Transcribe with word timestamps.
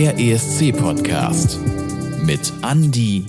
Der 0.00 0.18
ESC-Podcast 0.18 1.60
mit 2.24 2.50
Andy 2.62 3.22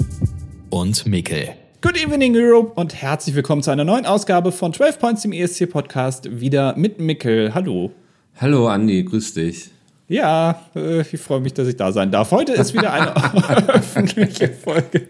und 0.70 1.06
Mikkel. 1.06 1.50
Good 1.82 2.02
evening 2.02 2.34
Europe 2.34 2.80
und 2.80 2.96
herzlich 2.96 3.36
willkommen 3.36 3.62
zu 3.62 3.72
einer 3.72 3.84
neuen 3.84 4.06
Ausgabe 4.06 4.54
von 4.54 4.74
12 4.74 4.98
Points 4.98 5.26
im 5.26 5.34
ESC-Podcast. 5.34 6.40
Wieder 6.40 6.78
mit 6.78 6.98
Mikkel. 6.98 7.54
Hallo. 7.54 7.92
Hallo 8.38 8.74
Andy, 8.74 9.04
grüß 9.04 9.34
dich. 9.34 9.70
Ja, 10.12 10.60
äh, 10.76 11.02
ich 11.02 11.22
freue 11.22 11.40
mich, 11.40 11.54
dass 11.54 11.70
ich 11.70 11.78
da 11.78 11.94
sein 11.94 12.12
darf. 12.12 12.32
Heute 12.32 12.52
ist 12.52 12.74
wieder 12.74 12.92
eine 12.92 13.16
öffentliche 13.70 14.50
Folge. 14.50 15.08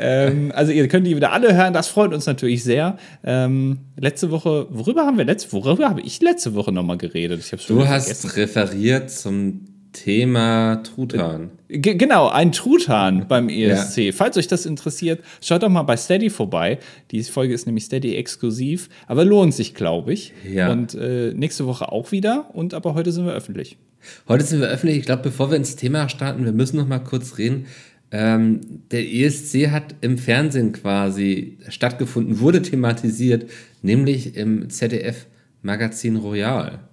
Ähm, 0.00 0.52
also 0.54 0.72
ihr 0.72 0.88
könnt 0.88 1.06
die 1.06 1.14
wieder 1.14 1.32
alle 1.32 1.54
hören, 1.54 1.72
das 1.72 1.86
freut 1.86 2.12
uns 2.12 2.26
natürlich 2.26 2.64
sehr. 2.64 2.96
Ähm, 3.22 3.78
letzte 3.96 4.32
Woche, 4.32 4.66
worüber 4.70 5.06
haben 5.06 5.18
wir 5.18 5.24
letzte 5.24 5.52
worüber 5.52 5.88
habe 5.88 6.00
ich 6.00 6.20
letzte 6.20 6.54
Woche 6.54 6.72
nochmal 6.72 6.98
geredet? 6.98 7.40
Ich 7.40 7.66
du 7.66 7.86
hast 7.86 8.06
vergessen. 8.06 8.30
referiert 8.30 9.10
zum 9.10 9.77
Thema 10.04 10.82
Truthahn. 10.82 11.50
G 11.68 11.94
genau, 11.94 12.28
ein 12.28 12.52
Truthahn 12.52 13.26
beim 13.28 13.48
ESC. 13.48 13.98
Ja. 13.98 14.12
Falls 14.12 14.36
euch 14.36 14.46
das 14.46 14.66
interessiert, 14.66 15.22
schaut 15.42 15.62
doch 15.62 15.68
mal 15.68 15.82
bei 15.82 15.96
Steady 15.96 16.30
vorbei. 16.30 16.78
Die 17.10 17.22
Folge 17.24 17.54
ist 17.54 17.66
nämlich 17.66 17.84
Steady 17.84 18.16
exklusiv, 18.16 18.88
aber 19.06 19.24
lohnt 19.24 19.54
sich, 19.54 19.74
glaube 19.74 20.12
ich. 20.12 20.32
Ja. 20.48 20.70
Und 20.70 20.94
äh, 20.94 21.32
nächste 21.34 21.66
Woche 21.66 21.90
auch 21.90 22.12
wieder. 22.12 22.50
Und 22.54 22.74
aber 22.74 22.94
heute 22.94 23.12
sind 23.12 23.26
wir 23.26 23.32
öffentlich. 23.32 23.76
Heute 24.28 24.44
sind 24.44 24.60
wir 24.60 24.68
öffentlich. 24.68 24.98
Ich 24.98 25.04
glaube, 25.04 25.22
bevor 25.22 25.50
wir 25.50 25.56
ins 25.56 25.76
Thema 25.76 26.08
starten, 26.08 26.44
wir 26.44 26.52
müssen 26.52 26.76
noch 26.76 26.86
mal 26.86 27.00
kurz 27.00 27.38
reden. 27.38 27.66
Ähm, 28.10 28.60
der 28.90 29.06
ESC 29.06 29.70
hat 29.70 29.94
im 30.00 30.16
Fernsehen 30.16 30.72
quasi 30.72 31.58
stattgefunden, 31.68 32.40
wurde 32.40 32.62
thematisiert, 32.62 33.50
nämlich 33.82 34.36
im 34.36 34.70
ZDF 34.70 35.26
Magazin 35.62 36.16
Royal. 36.16 36.87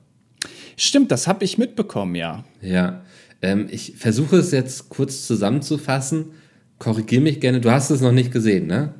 Stimmt, 0.78 1.12
das 1.12 1.28
habe 1.28 1.44
ich 1.44 1.58
mitbekommen, 1.58 2.16
ja. 2.16 2.44
Ja. 2.62 3.02
Ähm, 3.42 3.68
ich 3.70 3.94
versuche 3.98 4.38
es 4.38 4.52
jetzt 4.52 4.90
kurz 4.90 5.26
zusammenzufassen. 5.28 6.32
Korrigiere 6.80 7.22
mich 7.22 7.40
gerne. 7.40 7.62
Du 7.62 7.72
hast 7.72 7.90
es 7.90 8.02
noch 8.02 8.12
nicht 8.12 8.32
gesehen, 8.32 8.68
ne? 8.68 8.94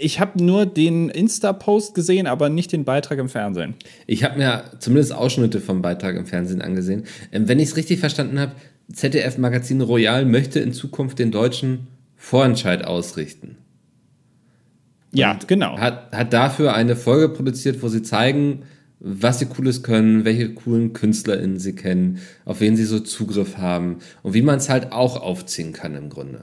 Ich 0.00 0.20
habe 0.20 0.42
nur 0.42 0.64
den 0.64 1.08
Insta-Post 1.08 1.94
gesehen, 1.94 2.26
aber 2.26 2.48
nicht 2.48 2.70
den 2.72 2.84
Beitrag 2.84 3.18
im 3.18 3.28
Fernsehen. 3.28 3.74
Ich 4.06 4.22
habe 4.22 4.38
mir 4.38 4.64
zumindest 4.78 5.12
Ausschnitte 5.12 5.60
vom 5.60 5.82
Beitrag 5.82 6.16
im 6.16 6.26
Fernsehen 6.26 6.62
angesehen. 6.62 7.04
Ähm, 7.32 7.48
wenn 7.48 7.58
ich 7.58 7.70
es 7.70 7.76
richtig 7.76 8.00
verstanden 8.00 8.38
habe, 8.38 8.52
ZDF 8.92 9.38
Magazin 9.38 9.80
Royal 9.80 10.24
möchte 10.24 10.60
in 10.60 10.72
Zukunft 10.72 11.18
den 11.18 11.30
deutschen 11.30 11.88
Vorentscheid 12.16 12.84
ausrichten. 12.84 13.56
Ja, 15.12 15.38
genau. 15.46 15.78
Hat, 15.78 16.12
hat 16.12 16.32
dafür 16.32 16.74
eine 16.74 16.96
Folge 16.96 17.28
produziert, 17.30 17.82
wo 17.82 17.88
sie 17.88 18.02
zeigen, 18.02 18.62
was 19.00 19.38
sie 19.38 19.46
Cooles 19.46 19.82
können, 19.82 20.24
welche 20.24 20.52
coolen 20.54 20.92
KünstlerInnen 20.92 21.58
sie 21.58 21.74
kennen, 21.74 22.18
auf 22.44 22.60
wen 22.60 22.76
sie 22.76 22.84
so 22.84 23.00
Zugriff 23.00 23.58
haben 23.58 23.98
und 24.22 24.34
wie 24.34 24.42
man 24.42 24.58
es 24.58 24.68
halt 24.68 24.92
auch 24.92 25.20
aufziehen 25.20 25.72
kann 25.72 25.94
im 25.94 26.08
Grunde. 26.08 26.42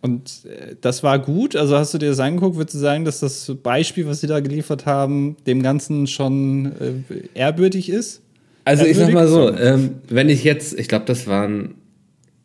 Und 0.00 0.44
äh, 0.44 0.76
das 0.80 1.02
war 1.02 1.18
gut. 1.18 1.56
Also 1.56 1.76
hast 1.76 1.92
du 1.94 1.98
dir 1.98 2.10
das 2.10 2.20
angeguckt, 2.20 2.56
würdest 2.56 2.74
du 2.74 2.78
sagen, 2.78 3.04
dass 3.04 3.20
das 3.20 3.52
Beispiel, 3.62 4.06
was 4.06 4.20
sie 4.20 4.28
da 4.28 4.38
geliefert 4.40 4.86
haben, 4.86 5.36
dem 5.46 5.62
Ganzen 5.62 6.06
schon 6.06 6.66
äh, 6.66 7.22
ehrwürdig 7.34 7.88
ist? 7.88 8.22
Also 8.64 8.84
ehrwürdig? 8.84 9.02
ich 9.02 9.06
sag 9.06 9.14
mal 9.14 9.28
so, 9.28 9.52
ähm, 9.52 9.96
wenn 10.08 10.28
ich 10.28 10.44
jetzt, 10.44 10.78
ich 10.78 10.86
glaube, 10.86 11.06
das 11.06 11.26
waren 11.26 11.74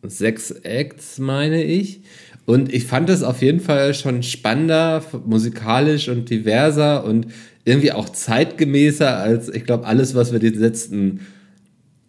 sechs 0.02 0.50
Acts, 0.50 1.20
meine 1.20 1.64
ich. 1.64 2.02
Und 2.46 2.74
ich 2.74 2.86
fand 2.86 3.10
es 3.10 3.22
auf 3.22 3.42
jeden 3.44 3.60
Fall 3.60 3.94
schon 3.94 4.24
spannender, 4.24 5.04
musikalisch 5.26 6.10
und 6.10 6.30
diverser 6.30 7.04
und 7.04 7.28
irgendwie 7.66 7.92
auch 7.92 8.10
zeitgemäßer 8.10 9.18
als, 9.18 9.50
ich 9.50 9.66
glaube, 9.66 9.86
alles, 9.86 10.16
was 10.16 10.32
wir 10.32 10.40
die 10.40 10.50
letzten 10.50 11.22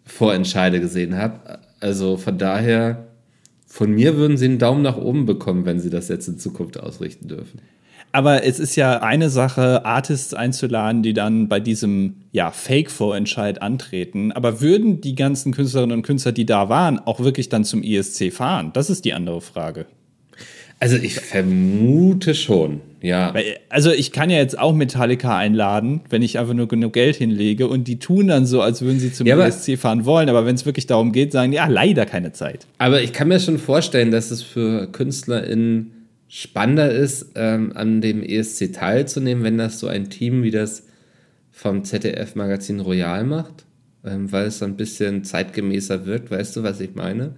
Vorentscheide 0.05 0.79
gesehen 0.79 1.17
haben. 1.17 1.39
Also 1.79 2.17
von 2.17 2.37
daher, 2.37 3.07
von 3.67 3.91
mir 3.91 4.15
würden 4.17 4.37
sie 4.37 4.45
einen 4.45 4.59
Daumen 4.59 4.81
nach 4.81 4.97
oben 4.97 5.25
bekommen, 5.25 5.65
wenn 5.65 5.79
sie 5.79 5.89
das 5.89 6.07
jetzt 6.07 6.27
in 6.27 6.37
Zukunft 6.37 6.79
ausrichten 6.79 7.27
dürfen. 7.27 7.59
Aber 8.15 8.43
es 8.43 8.59
ist 8.59 8.75
ja 8.75 9.01
eine 9.01 9.31
Sache, 9.31 9.85
Artists 9.85 10.35
einzuladen, 10.35 11.01
die 11.01 11.13
dann 11.13 11.49
bei 11.49 11.59
diesem 11.59 12.17
ja, 12.31 12.51
Fake-Vorentscheid 12.51 13.59
antreten. 13.59 14.31
Aber 14.31 14.61
würden 14.61 15.01
die 15.01 15.15
ganzen 15.15 15.51
Künstlerinnen 15.51 15.97
und 15.97 16.03
Künstler, 16.03 16.31
die 16.31 16.45
da 16.45 16.69
waren, 16.69 16.99
auch 16.99 17.21
wirklich 17.21 17.49
dann 17.49 17.63
zum 17.63 17.81
ESC 17.81 18.31
fahren? 18.31 18.69
Das 18.73 18.91
ist 18.91 19.03
die 19.05 19.13
andere 19.13 19.41
Frage. 19.41 19.87
Also 20.83 20.97
ich 20.97 21.15
vermute 21.15 22.35
schon, 22.35 22.81
ja. 23.01 23.33
Also 23.69 23.93
ich 23.93 24.11
kann 24.11 24.29
ja 24.29 24.35
jetzt 24.35 24.59
auch 24.59 24.75
Metallica 24.75 25.37
einladen, 25.37 26.01
wenn 26.09 26.21
ich 26.21 26.37
einfach 26.37 26.53
nur 26.53 26.67
genug 26.67 26.91
Geld 26.91 27.15
hinlege 27.15 27.69
und 27.69 27.87
die 27.87 27.99
tun 27.99 28.27
dann 28.27 28.45
so, 28.45 28.61
als 28.61 28.81
würden 28.81 28.99
sie 28.99 29.13
zum 29.13 29.25
ja, 29.25 29.39
ESC 29.39 29.77
fahren 29.79 30.03
wollen, 30.03 30.27
aber 30.27 30.45
wenn 30.45 30.55
es 30.55 30.65
wirklich 30.65 30.85
darum 30.85 31.13
geht, 31.13 31.31
sagen, 31.31 31.53
ja, 31.53 31.67
leider 31.67 32.05
keine 32.05 32.33
Zeit. 32.33 32.67
Aber 32.79 33.01
ich 33.01 33.13
kann 33.13 33.29
mir 33.29 33.39
schon 33.39 33.59
vorstellen, 33.59 34.11
dass 34.11 34.29
es 34.29 34.43
für 34.43 34.91
KünstlerInnen 34.91 36.07
spannender 36.27 36.91
ist, 36.91 37.27
ähm, 37.35 37.71
an 37.75 38.01
dem 38.01 38.21
ESC 38.21 38.73
teilzunehmen, 38.73 39.45
wenn 39.45 39.57
das 39.57 39.79
so 39.79 39.87
ein 39.87 40.09
Team 40.09 40.43
wie 40.43 40.51
das 40.51 40.83
vom 41.49 41.85
ZDF-Magazin 41.85 42.81
Royal 42.81 43.23
macht, 43.23 43.63
ähm, 44.03 44.29
weil 44.33 44.47
es 44.47 44.59
so 44.59 44.65
ein 44.65 44.75
bisschen 44.75 45.23
zeitgemäßer 45.23 46.05
wirkt, 46.05 46.29
weißt 46.29 46.57
du, 46.57 46.63
was 46.63 46.81
ich 46.81 46.93
meine? 46.93 47.35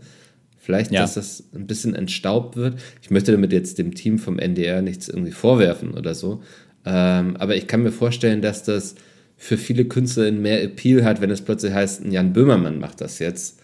Vielleicht, 0.65 0.91
ja. 0.91 1.01
dass 1.01 1.13
das 1.13 1.43
ein 1.53 1.67
bisschen 1.67 1.93
entstaubt 1.93 2.55
wird. 2.55 2.79
Ich 3.03 3.11
möchte 3.11 3.31
damit 3.31 3.53
jetzt 3.53 3.77
dem 3.77 3.93
Team 3.93 4.17
vom 4.17 4.39
NDR 4.39 4.81
nichts 4.81 5.07
irgendwie 5.07 5.31
vorwerfen 5.31 5.93
oder 5.93 6.15
so. 6.15 6.41
Ähm, 6.83 7.37
aber 7.37 7.55
ich 7.55 7.67
kann 7.67 7.83
mir 7.83 7.91
vorstellen, 7.91 8.41
dass 8.41 8.63
das 8.63 8.95
für 9.37 9.59
viele 9.59 9.85
Künstler 9.85 10.31
mehr 10.31 10.63
Appeal 10.63 11.03
hat, 11.03 11.21
wenn 11.21 11.29
es 11.29 11.43
plötzlich 11.43 11.71
heißt, 11.71 12.05
Jan 12.05 12.33
Böhmermann 12.33 12.79
macht 12.79 12.99
das 12.99 13.19
jetzt, 13.19 13.59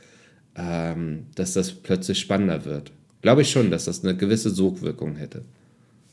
ähm, 0.56 1.26
dass 1.34 1.54
das 1.54 1.72
plötzlich 1.72 2.20
spannender 2.20 2.66
wird. 2.66 2.92
Glaube 3.24 3.42
ich 3.42 3.50
schon, 3.50 3.72
dass 3.72 3.86
das 3.86 4.04
eine 4.04 4.16
gewisse 4.16 4.52
Sogwirkung 4.52 5.16
hätte. 5.16 5.42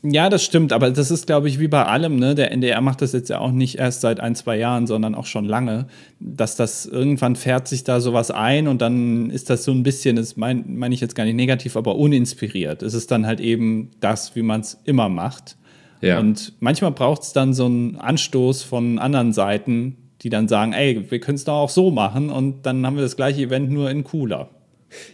Ja, 0.01 0.29
das 0.29 0.45
stimmt, 0.45 0.71
aber 0.71 0.91
das 0.91 1.11
ist, 1.11 1.27
glaube 1.27 1.49
ich, 1.49 1.59
wie 1.59 1.67
bei 1.67 1.83
allem, 1.83 2.15
ne? 2.15 2.33
Der 2.33 2.51
NDR 2.51 2.79
macht 2.79 3.01
das 3.01 3.11
jetzt 3.11 3.29
ja 3.29 3.39
auch 3.39 3.51
nicht 3.51 3.79
erst 3.79 3.99
seit 3.99 4.21
ein, 4.21 4.33
zwei 4.33 4.57
Jahren, 4.57 4.87
sondern 4.87 5.13
auch 5.13 5.25
schon 5.25 5.43
lange, 5.43 5.87
dass 6.21 6.55
das 6.55 6.85
irgendwann 6.85 7.35
fährt 7.35 7.67
sich 7.67 7.83
da 7.83 7.99
sowas 7.99 8.31
ein 8.31 8.69
und 8.69 8.81
dann 8.81 9.29
ist 9.29 9.49
das 9.49 9.65
so 9.65 9.71
ein 9.73 9.83
bisschen, 9.83 10.15
das 10.15 10.37
meine 10.37 10.63
mein 10.65 10.93
ich 10.93 11.01
jetzt 11.01 11.15
gar 11.15 11.25
nicht 11.25 11.35
negativ, 11.35 11.75
aber 11.75 11.97
uninspiriert. 11.97 12.81
Es 12.81 12.93
ist 12.93 13.11
dann 13.11 13.27
halt 13.27 13.41
eben 13.41 13.91
das, 13.99 14.37
wie 14.37 14.41
man 14.41 14.61
es 14.61 14.79
immer 14.85 15.09
macht. 15.09 15.57
Ja. 15.99 16.19
Und 16.19 16.53
manchmal 16.61 16.91
braucht 16.91 17.23
es 17.23 17.33
dann 17.33 17.53
so 17.53 17.65
einen 17.65 17.97
Anstoß 17.97 18.63
von 18.63 18.99
anderen 18.99 19.33
Seiten, 19.33 19.97
die 20.21 20.29
dann 20.29 20.47
sagen, 20.47 20.71
ey, 20.71 21.11
wir 21.11 21.19
können 21.19 21.35
es 21.35 21.43
doch 21.43 21.55
auch 21.55 21.69
so 21.69 21.91
machen 21.91 22.29
und 22.29 22.65
dann 22.65 22.85
haben 22.85 22.95
wir 22.95 23.03
das 23.03 23.17
gleiche 23.17 23.41
Event 23.41 23.69
nur 23.69 23.91
in 23.91 24.05
cooler. 24.05 24.49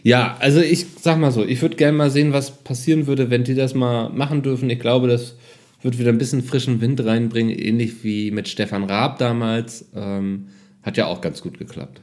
Ja, 0.02 0.36
also 0.40 0.60
ich 0.60 0.86
sag 1.00 1.18
mal 1.18 1.30
so, 1.30 1.44
ich 1.44 1.60
würde 1.62 1.76
gerne 1.76 1.96
mal 1.96 2.10
sehen, 2.10 2.32
was 2.32 2.50
passieren 2.50 3.06
würde, 3.06 3.30
wenn 3.30 3.44
die 3.44 3.54
das 3.54 3.74
mal 3.74 4.08
machen 4.10 4.42
dürfen. 4.42 4.70
Ich 4.70 4.80
glaube, 4.80 5.08
das 5.08 5.36
wird 5.82 5.98
wieder 5.98 6.10
ein 6.10 6.18
bisschen 6.18 6.42
frischen 6.42 6.80
Wind 6.80 7.04
reinbringen, 7.04 7.56
ähnlich 7.56 8.02
wie 8.02 8.30
mit 8.30 8.48
Stefan 8.48 8.84
Raab 8.84 9.18
damals. 9.18 9.86
Ähm, 9.94 10.48
hat 10.82 10.96
ja 10.96 11.06
auch 11.06 11.20
ganz 11.20 11.42
gut 11.42 11.58
geklappt. 11.58 12.00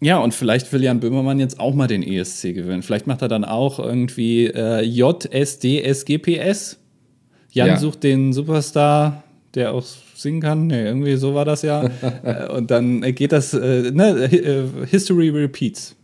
Ja, 0.00 0.18
und 0.18 0.34
vielleicht 0.34 0.72
will 0.72 0.82
Jan 0.82 1.00
Böhmermann 1.00 1.38
jetzt 1.40 1.60
auch 1.60 1.74
mal 1.74 1.86
den 1.86 2.02
ESC 2.02 2.54
gewinnen. 2.54 2.82
Vielleicht 2.82 3.06
macht 3.06 3.20
er 3.22 3.28
dann 3.28 3.44
auch 3.44 3.78
irgendwie 3.78 4.46
äh, 4.46 4.80
JSDSGPS. 4.82 6.78
Jan 7.52 7.68
ja. 7.68 7.76
sucht 7.76 8.02
den 8.02 8.32
Superstar, 8.32 9.24
der 9.54 9.74
auch 9.74 9.84
singen 10.14 10.40
kann. 10.40 10.68
Nee, 10.68 10.84
irgendwie 10.84 11.16
so 11.16 11.34
war 11.34 11.44
das 11.44 11.62
ja. 11.62 11.90
Äh, 12.22 12.48
und 12.48 12.70
dann 12.70 13.02
geht 13.14 13.32
das, 13.32 13.54
äh, 13.54 13.90
ne, 13.92 14.24
äh, 14.32 14.86
History 14.86 15.28
repeats. 15.28 15.96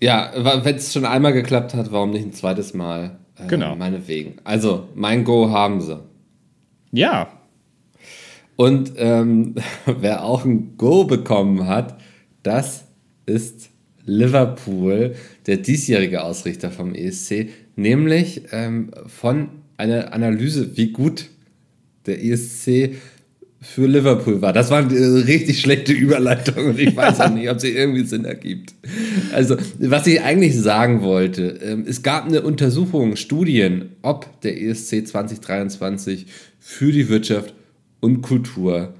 Ja, 0.00 0.32
wenn 0.34 0.76
es 0.76 0.92
schon 0.92 1.04
einmal 1.04 1.32
geklappt 1.32 1.74
hat, 1.74 1.92
warum 1.92 2.10
nicht 2.10 2.24
ein 2.24 2.32
zweites 2.32 2.72
Mal? 2.72 3.18
Äh, 3.36 3.46
genau. 3.48 3.76
Meinetwegen. 3.76 4.36
Also, 4.44 4.88
mein 4.94 5.24
Go 5.24 5.50
haben 5.50 5.80
sie. 5.80 6.00
Ja. 6.92 7.28
Und 8.56 8.92
ähm, 8.96 9.54
wer 9.86 10.24
auch 10.24 10.44
ein 10.44 10.76
Go 10.76 11.04
bekommen 11.04 11.66
hat, 11.66 12.00
das 12.42 12.84
ist 13.26 13.70
Liverpool, 14.04 15.14
der 15.46 15.58
diesjährige 15.58 16.22
Ausrichter 16.22 16.70
vom 16.70 16.94
ESC, 16.94 17.50
nämlich 17.76 18.42
ähm, 18.52 18.90
von 19.06 19.50
einer 19.76 20.12
Analyse, 20.12 20.76
wie 20.76 20.92
gut 20.92 21.28
der 22.06 22.24
ESC 22.24 22.96
für 23.62 23.86
Liverpool 23.86 24.40
war. 24.40 24.52
Das 24.52 24.70
war 24.70 24.78
eine 24.78 25.26
richtig 25.26 25.60
schlechte 25.60 25.92
Überleitung 25.92 26.66
und 26.66 26.80
ich 26.80 26.96
weiß 26.96 27.20
auch 27.20 27.30
nicht, 27.30 27.50
ob 27.50 27.60
sie 27.60 27.70
irgendwie 27.70 28.04
Sinn 28.04 28.24
ergibt. 28.24 28.74
Also, 29.32 29.56
was 29.78 30.06
ich 30.06 30.22
eigentlich 30.22 30.58
sagen 30.58 31.02
wollte, 31.02 31.58
ähm, 31.62 31.84
es 31.86 32.02
gab 32.02 32.26
eine 32.26 32.40
Untersuchung, 32.42 33.16
Studien, 33.16 33.90
ob 34.02 34.40
der 34.40 34.60
ESC 34.60 35.06
2023 35.06 36.26
für 36.58 36.90
die 36.90 37.08
Wirtschaft 37.08 37.54
und 38.00 38.22
Kultur 38.22 38.94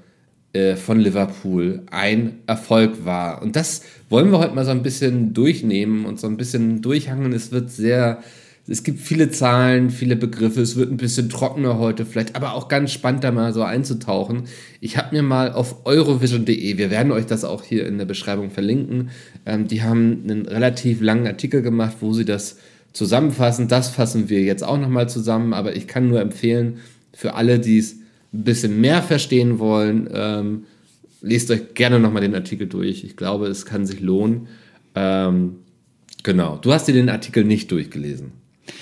äh, 0.53 0.75
von 0.75 0.99
Liverpool 0.99 1.81
ein 1.89 2.39
Erfolg 2.45 3.03
war. 3.03 3.41
Und 3.41 3.55
das 3.55 3.81
wollen 4.09 4.31
wir 4.31 4.37
heute 4.37 4.53
mal 4.53 4.65
so 4.65 4.71
ein 4.71 4.83
bisschen 4.83 5.33
durchnehmen 5.33 6.05
und 6.05 6.19
so 6.19 6.27
ein 6.27 6.37
bisschen 6.37 6.81
durchhangen. 6.81 7.33
Es 7.33 7.51
wird 7.51 7.71
sehr 7.71 8.21
es 8.71 8.83
gibt 8.83 8.99
viele 8.99 9.29
Zahlen, 9.29 9.89
viele 9.89 10.15
Begriffe, 10.15 10.61
es 10.61 10.77
wird 10.77 10.91
ein 10.91 10.97
bisschen 10.97 11.29
trockener 11.29 11.77
heute 11.77 12.05
vielleicht, 12.05 12.35
aber 12.35 12.53
auch 12.53 12.69
ganz 12.69 12.91
spannend 12.91 13.23
da 13.23 13.31
mal 13.31 13.53
so 13.53 13.63
einzutauchen. 13.63 14.43
Ich 14.79 14.97
habe 14.97 15.15
mir 15.15 15.23
mal 15.23 15.51
auf 15.51 15.85
eurovision.de, 15.85 16.77
wir 16.77 16.89
werden 16.89 17.11
euch 17.11 17.25
das 17.25 17.43
auch 17.43 17.63
hier 17.63 17.85
in 17.85 17.97
der 17.97 18.05
Beschreibung 18.05 18.49
verlinken, 18.49 19.09
ähm, 19.45 19.67
die 19.67 19.83
haben 19.83 20.21
einen 20.23 20.45
relativ 20.45 21.01
langen 21.01 21.27
Artikel 21.27 21.61
gemacht, 21.61 21.97
wo 21.99 22.13
sie 22.13 22.25
das 22.25 22.57
zusammenfassen. 22.93 23.67
Das 23.67 23.89
fassen 23.89 24.29
wir 24.29 24.41
jetzt 24.41 24.63
auch 24.63 24.77
nochmal 24.77 25.09
zusammen, 25.09 25.53
aber 25.53 25.75
ich 25.75 25.87
kann 25.87 26.07
nur 26.07 26.21
empfehlen, 26.21 26.79
für 27.13 27.35
alle, 27.35 27.59
die 27.59 27.77
es 27.77 27.97
ein 28.33 28.43
bisschen 28.45 28.79
mehr 28.79 29.03
verstehen 29.03 29.59
wollen, 29.59 30.09
ähm, 30.13 30.63
lest 31.21 31.51
euch 31.51 31.73
gerne 31.73 31.99
nochmal 31.99 32.21
den 32.21 32.35
Artikel 32.35 32.67
durch. 32.67 33.03
Ich 33.03 33.17
glaube, 33.17 33.47
es 33.47 33.65
kann 33.65 33.85
sich 33.85 33.99
lohnen. 33.99 34.47
Ähm, 34.95 35.57
genau. 36.23 36.57
Du 36.57 36.71
hast 36.71 36.87
dir 36.87 36.93
den 36.93 37.09
Artikel 37.09 37.43
nicht 37.43 37.69
durchgelesen. 37.71 38.40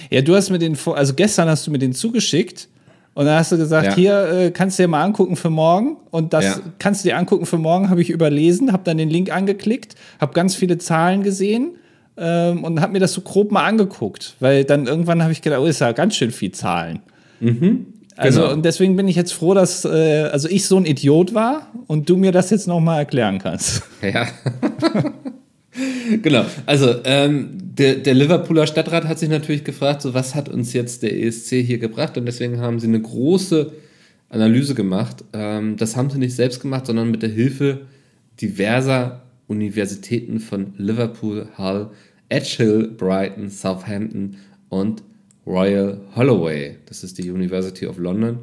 Ja, 0.10 0.22
du 0.22 0.36
hast 0.36 0.50
mir 0.50 0.60
den, 0.60 0.78
also 0.94 1.14
gestern 1.14 1.48
hast 1.50 1.66
du 1.68 1.72
mir 1.72 1.80
den 1.80 1.94
zugeschickt 1.94 2.68
und 3.14 3.26
dann 3.26 3.38
hast 3.38 3.52
du 3.52 3.58
gesagt, 3.58 3.88
ja. 3.88 3.96
hier 3.96 4.30
äh, 4.30 4.52
kannst 4.52 4.80
du 4.80 4.84
dir 4.84 4.88
mal 4.88 5.04
angucken 5.04 5.36
für 5.36 5.50
morgen 5.50 5.98
und 6.12 6.34
das 6.34 6.46
ja. 6.46 6.60
kannst 6.80 7.04
du 7.04 7.10
dir 7.10 7.18
angucken 7.18 7.46
für 7.46 7.58
morgen, 7.58 7.90
habe 7.90 8.02
ich 8.02 8.10
überlesen, 8.10 8.72
habe 8.72 8.84
dann 8.86 8.98
den 8.98 9.10
Link 9.10 9.32
angeklickt, 9.32 9.96
habe 10.20 10.34
ganz 10.34 10.56
viele 10.56 10.78
Zahlen 10.78 11.24
gesehen 11.24 11.72
ähm, 12.18 12.64
und 12.64 12.82
habe 12.82 12.94
mir 12.94 13.00
das 13.00 13.14
so 13.14 13.22
grob 13.22 13.52
mal 13.52 13.66
angeguckt, 13.66 14.36
weil 14.40 14.64
dann 14.64 14.88
irgendwann 14.88 15.22
habe 15.22 15.32
ich 15.32 15.42
gedacht, 15.42 15.60
oh, 15.62 15.66
ist 15.66 15.82
ja 15.82 15.92
ganz 15.92 16.16
schön 16.16 16.32
viel 16.32 16.52
Zahlen. 16.52 17.00
Mhm. 17.40 17.88
Also 18.16 18.42
genau. 18.42 18.54
und 18.54 18.66
deswegen 18.66 18.98
bin 18.98 19.08
ich 19.08 19.16
jetzt 19.16 19.34
froh, 19.34 19.54
dass 19.54 19.86
äh, 19.86 20.30
also 20.32 20.50
ich 20.50 20.66
so 20.68 20.76
ein 20.76 20.86
Idiot 20.86 21.34
war 21.34 21.68
und 21.88 22.10
du 22.10 22.18
mir 22.18 22.34
das 22.34 22.50
jetzt 22.50 22.68
noch 22.68 22.82
mal 22.82 22.98
erklären 22.98 23.40
kannst. 23.40 23.84
Ja. 24.02 24.28
genau. 26.22 26.46
Also 26.66 26.96
ähm, 27.04 27.50
der, 27.58 27.96
der 27.96 28.14
Liverpooler 28.14 28.68
Stadtrat 28.68 29.06
hat 29.06 29.20
sich 29.20 29.30
natürlich 29.30 29.64
gefragt, 29.64 30.02
so 30.02 30.14
was 30.14 30.36
hat 30.36 30.50
uns 30.50 30.74
jetzt 30.74 31.04
der 31.04 31.18
ESC 31.18 31.58
hier 31.66 31.78
gebracht 31.78 32.18
und 32.18 32.26
deswegen 32.26 32.60
haben 32.60 32.80
sie 32.80 32.88
eine 32.88 33.02
große 33.02 33.72
Analyse 34.30 34.76
gemacht. 34.76 35.24
Ähm, 35.34 35.78
das 35.78 35.96
haben 35.96 36.10
sie 36.10 36.20
nicht 36.20 36.36
selbst 36.36 36.62
gemacht, 36.62 36.86
sondern 36.86 37.12
mit 37.12 37.22
der 37.22 37.30
Hilfe 37.30 37.82
diverser 38.42 39.24
Universitäten 39.48 40.40
von 40.40 40.74
Liverpool, 40.78 41.48
Hull, 41.58 41.90
Edge 42.30 42.56
Hill, 42.58 42.88
Brighton, 42.96 43.50
Southampton 43.50 44.38
und 44.70 45.04
Royal 45.46 46.00
Holloway. 46.16 46.76
Das 46.86 47.04
ist 47.04 47.18
die 47.18 47.30
University 47.32 47.88
of 47.88 47.98
London. 47.98 48.40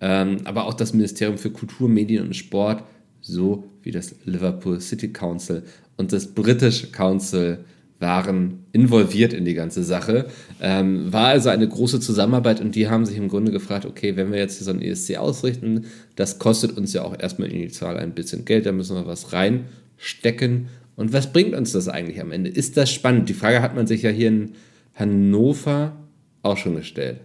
Ähm, 0.00 0.38
aber 0.44 0.66
auch 0.66 0.74
das 0.74 0.92
Ministerium 0.92 1.38
für 1.38 1.50
Kultur, 1.50 1.88
Medien 1.88 2.26
und 2.26 2.36
Sport, 2.36 2.84
so 3.20 3.64
wie 3.82 3.90
das 3.90 4.14
Liverpool 4.24 4.80
City 4.80 5.12
Council 5.12 5.62
und 5.98 6.12
das 6.12 6.28
British 6.28 6.90
Council 6.92 7.58
waren 8.00 8.64
involviert 8.72 9.32
in 9.32 9.44
die 9.44 9.54
ganze 9.54 9.82
Sache. 9.82 10.26
Ähm, 10.60 11.12
war 11.12 11.28
also 11.28 11.48
eine 11.48 11.68
große 11.68 12.00
Zusammenarbeit 12.00 12.60
und 12.60 12.74
die 12.74 12.88
haben 12.88 13.04
sich 13.04 13.16
im 13.16 13.28
Grunde 13.28 13.50
gefragt, 13.52 13.84
okay, 13.84 14.16
wenn 14.16 14.30
wir 14.30 14.38
jetzt 14.38 14.58
hier 14.58 14.64
so 14.64 14.70
ein 14.70 14.80
ESC 14.80 15.16
ausrichten, 15.16 15.86
das 16.16 16.38
kostet 16.38 16.76
uns 16.76 16.92
ja 16.92 17.02
auch 17.02 17.18
erstmal 17.18 17.50
initial 17.50 17.98
ein 17.98 18.14
bisschen 18.14 18.44
Geld, 18.44 18.66
da 18.66 18.72
müssen 18.72 18.96
wir 18.96 19.06
was 19.06 19.32
reinstecken. 19.32 20.68
Und 20.94 21.12
was 21.12 21.32
bringt 21.32 21.54
uns 21.54 21.72
das 21.72 21.88
eigentlich 21.88 22.20
am 22.20 22.32
Ende? 22.32 22.50
Ist 22.50 22.76
das 22.76 22.90
spannend? 22.90 23.28
Die 23.28 23.34
Frage 23.34 23.62
hat 23.62 23.74
man 23.74 23.86
sich 23.86 24.02
ja 24.02 24.10
hier 24.10 24.28
in 24.28 24.52
Hannover 24.94 25.96
auch 26.42 26.56
schon 26.56 26.76
gestellt. 26.76 27.20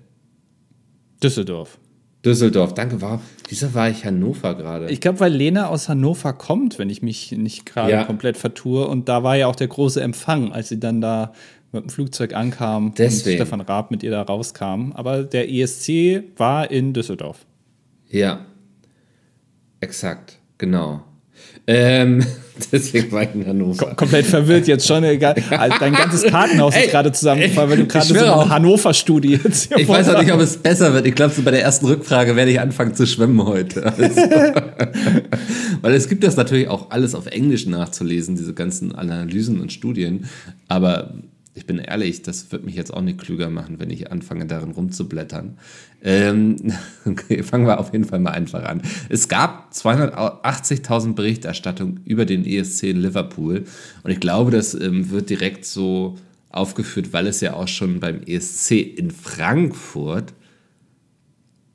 Düsseldorf. 1.22 1.80
Düsseldorf, 2.26 2.74
danke. 2.74 3.02
War, 3.02 3.22
wieso 3.50 3.74
war 3.74 3.90
ich 3.90 4.06
Hannover 4.06 4.56
gerade? 4.56 4.90
Ich 4.90 5.02
glaube, 5.02 5.20
weil 5.20 5.34
Lena 5.34 5.68
aus 5.68 5.90
Hannover 5.90 6.34
kommt, 6.34 6.80
wenn 6.80 6.90
ich 6.90 7.02
mich 7.02 7.34
nicht 7.34 7.66
gerade 7.66 7.92
ja. 7.92 8.04
komplett 8.06 8.38
vertue. 8.38 8.88
Und 8.88 9.10
da 9.10 9.24
war 9.24 9.36
ja 9.36 9.48
auch 9.48 9.56
der 9.56 9.68
große 9.68 10.02
Empfang, 10.02 10.54
als 10.54 10.70
sie 10.70 10.80
dann 10.80 11.02
da 11.02 11.34
mit 11.74 11.84
dem 11.84 11.90
Flugzeug 11.90 12.34
ankam 12.34 12.94
Deswegen. 12.98 13.42
und 13.42 13.46
Stefan 13.48 13.62
Raab 13.62 13.92
mit 13.92 14.04
ihr 14.04 14.12
da 14.12 14.22
rauskam. 14.22 14.94
Aber 14.94 15.24
der 15.24 15.52
ESC 15.52 16.24
war 16.38 16.72
in 16.72 16.94
Düsseldorf. 16.94 17.46
Ja, 18.10 18.46
exakt, 19.82 20.40
genau. 20.58 21.04
Ähm, 21.68 22.26
deswegen 22.72 23.12
war 23.12 23.24
ich 23.24 23.34
in 23.34 23.46
Hannover. 23.46 23.86
Kom 23.86 23.96
komplett 23.96 24.26
verwirrt 24.26 24.68
jetzt 24.68 24.86
schon. 24.86 25.04
Egal. 25.04 25.36
Also 25.50 25.78
dein 25.80 25.94
ganzes 25.94 26.24
Kartenhaus 26.24 26.76
ist 26.76 26.92
gerade 26.92 27.12
zusammengefallen, 27.12 27.70
weil 27.70 27.78
du 27.78 27.88
gerade 27.88 28.06
so 28.06 28.16
eine 28.16 28.50
Hannover-Studie 28.50 29.40
jetzt 29.44 29.68
hier 29.68 29.78
Ich 29.78 29.88
weiß 29.88 30.10
auch 30.10 30.20
nicht, 30.20 30.32
ob 30.32 30.40
es 30.40 30.58
besser 30.58 30.94
wird. 30.94 31.06
Ich 31.06 31.16
glaube, 31.16 31.34
so 31.34 31.42
bei 31.42 31.52
der 31.52 31.62
ersten 31.62 31.86
Rückfrage 31.86 32.36
werde 32.36 32.52
ich 32.52 32.60
anfangen 32.60 32.94
zu 32.94 33.08
schwimmen 33.08 33.44
heute. 33.46 33.86
Also. 33.86 34.22
weil 35.82 35.94
es 35.94 36.10
gibt 36.10 36.24
das 36.24 36.36
natürlich 36.36 36.68
auch 36.68 36.92
alles 36.92 37.16
auf 37.16 37.28
Englisch 37.28 37.66
nachzulesen, 37.66 38.36
diese 38.36 38.54
ganzen 38.54 38.94
Analysen 38.94 39.62
und 39.62 39.72
Studien. 39.72 40.26
Aber 40.68 41.14
ich 41.56 41.66
bin 41.66 41.78
ehrlich, 41.78 42.24
das 42.24 42.52
wird 42.52 42.66
mich 42.66 42.76
jetzt 42.76 42.94
auch 42.94 43.02
nicht 43.02 43.20
klüger 43.20 43.50
machen, 43.50 43.80
wenn 43.80 43.92
ich 43.92 44.12
anfange, 44.12 44.46
darin 44.46 44.72
rumzublättern. 44.72 45.58
Ähm, 46.04 46.74
okay, 47.06 47.44
fangen 47.44 47.68
wir 47.68 47.80
auf 47.80 47.94
jeden 47.94 48.06
Fall 48.06 48.20
mal 48.20 48.32
einfach 48.32 48.64
an. 48.64 48.82
Es 49.10 49.28
gab 49.28 49.72
280.000 49.72 51.14
Berichterstattungen 51.14 52.02
über 52.06 52.26
den 52.26 52.46
ESC 52.46 52.84
in 52.84 53.02
Liverpool 53.02 53.66
und 54.04 54.12
ich 54.12 54.20
glaube, 54.20 54.52
das 54.52 54.74
ähm, 54.74 55.10
wird 55.12 55.30
direkt 55.30 55.66
so 55.66 56.18
aufgeführt, 56.50 57.14
weil 57.14 57.28
es 57.28 57.42
ja 57.42 57.54
auch 57.54 57.68
schon 57.68 58.00
beim 58.00 58.22
ESC 58.26 58.72
in 58.72 59.12
Frankfurt 59.12 60.34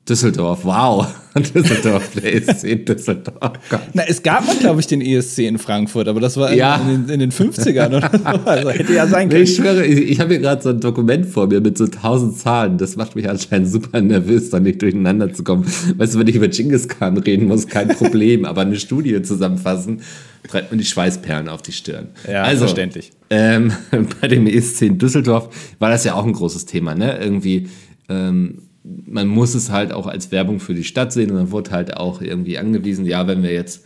Düsseldorf, 0.09 0.65
wow. 0.65 1.07
Düsseldorf, 1.35 2.09
der 2.15 2.35
ESC 2.35 2.83
Düsseldorf. 2.83 3.53
Gott. 3.69 3.81
Na, 3.93 4.03
es 4.07 4.23
gab 4.23 4.47
mal, 4.47 4.55
glaube 4.55 4.79
ich, 4.79 4.87
den 4.87 5.01
ESC 5.01 5.39
in 5.39 5.59
Frankfurt, 5.59 6.07
aber 6.07 6.19
das 6.19 6.35
war 6.35 6.51
in, 6.51 6.57
ja. 6.57 6.77
in, 6.77 7.05
den, 7.05 7.13
in 7.13 7.19
den 7.19 7.31
50ern 7.31 7.95
oder 7.95 8.09
so. 8.11 8.49
Also 8.49 8.69
hätte 8.71 8.93
ja 8.93 9.05
sein 9.05 9.29
können. 9.29 9.43
Ich 9.43 9.55
schwöre, 9.55 9.85
ich, 9.85 9.99
ich 10.09 10.19
habe 10.19 10.31
hier 10.31 10.39
gerade 10.39 10.63
so 10.63 10.69
ein 10.69 10.79
Dokument 10.79 11.27
vor 11.27 11.45
mir 11.45 11.61
mit 11.61 11.77
so 11.77 11.85
tausend 11.85 12.37
Zahlen. 12.37 12.79
Das 12.79 12.95
macht 12.95 13.15
mich 13.15 13.29
anscheinend 13.29 13.69
super 13.69 14.01
nervös, 14.01 14.49
da 14.49 14.59
nicht 14.59 14.81
durcheinander 14.81 15.31
zu 15.31 15.43
kommen. 15.43 15.65
Weißt 15.97 16.15
du, 16.15 16.19
wenn 16.19 16.27
ich 16.27 16.35
über 16.35 16.47
Genghis 16.47 16.87
Khan 16.87 17.15
reden 17.17 17.47
muss, 17.47 17.67
kein 17.67 17.87
Problem, 17.95 18.45
aber 18.45 18.61
eine 18.61 18.77
Studie 18.77 19.21
zusammenfassen, 19.21 20.01
treibt 20.47 20.71
mir 20.71 20.79
die 20.79 20.85
Schweißperlen 20.85 21.49
auf 21.49 21.61
die 21.61 21.73
Stirn. 21.73 22.07
Ja, 22.27 22.41
also, 22.41 22.61
verständlich. 22.61 23.11
Ähm, 23.29 23.73
bei 24.21 24.27
dem 24.27 24.47
ESC 24.47 24.81
in 24.81 24.97
Düsseldorf 24.97 25.49
war 25.77 25.91
das 25.91 26.03
ja 26.03 26.15
auch 26.15 26.25
ein 26.25 26.33
großes 26.33 26.65
Thema, 26.65 26.95
ne? 26.95 27.19
Irgendwie. 27.19 27.67
Ähm, 28.09 28.63
man 29.05 29.27
muss 29.27 29.55
es 29.55 29.69
halt 29.69 29.91
auch 29.91 30.07
als 30.07 30.31
Werbung 30.31 30.59
für 30.59 30.73
die 30.73 30.83
Stadt 30.83 31.13
sehen 31.13 31.31
und 31.31 31.37
dann 31.37 31.51
wurde 31.51 31.71
halt 31.71 31.97
auch 31.97 32.21
irgendwie 32.21 32.57
angewiesen, 32.57 33.05
ja, 33.05 33.27
wenn 33.27 33.43
wir 33.43 33.53
jetzt 33.53 33.85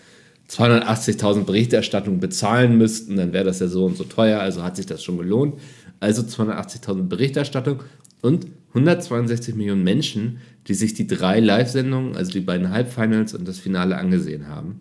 280.000 0.49 1.43
Berichterstattungen 1.43 2.19
bezahlen 2.19 2.77
müssten, 2.77 3.15
dann 3.15 3.33
wäre 3.33 3.45
das 3.45 3.59
ja 3.59 3.67
so 3.67 3.85
und 3.85 3.97
so 3.97 4.03
teuer, 4.03 4.39
also 4.39 4.63
hat 4.63 4.75
sich 4.75 4.85
das 4.85 5.03
schon 5.03 5.17
gelohnt. 5.17 5.59
Also 5.99 6.21
280.000 6.21 7.07
Berichterstattung 7.07 7.81
und 8.21 8.47
162 8.69 9.55
Millionen 9.55 9.83
Menschen, 9.83 10.39
die 10.67 10.73
sich 10.73 10.93
die 10.93 11.07
drei 11.07 11.39
Live-Sendungen, 11.39 12.15
also 12.15 12.31
die 12.31 12.41
beiden 12.41 12.71
Halbfinals 12.71 13.33
und 13.33 13.47
das 13.47 13.59
Finale 13.59 13.97
angesehen 13.97 14.47
haben. 14.47 14.79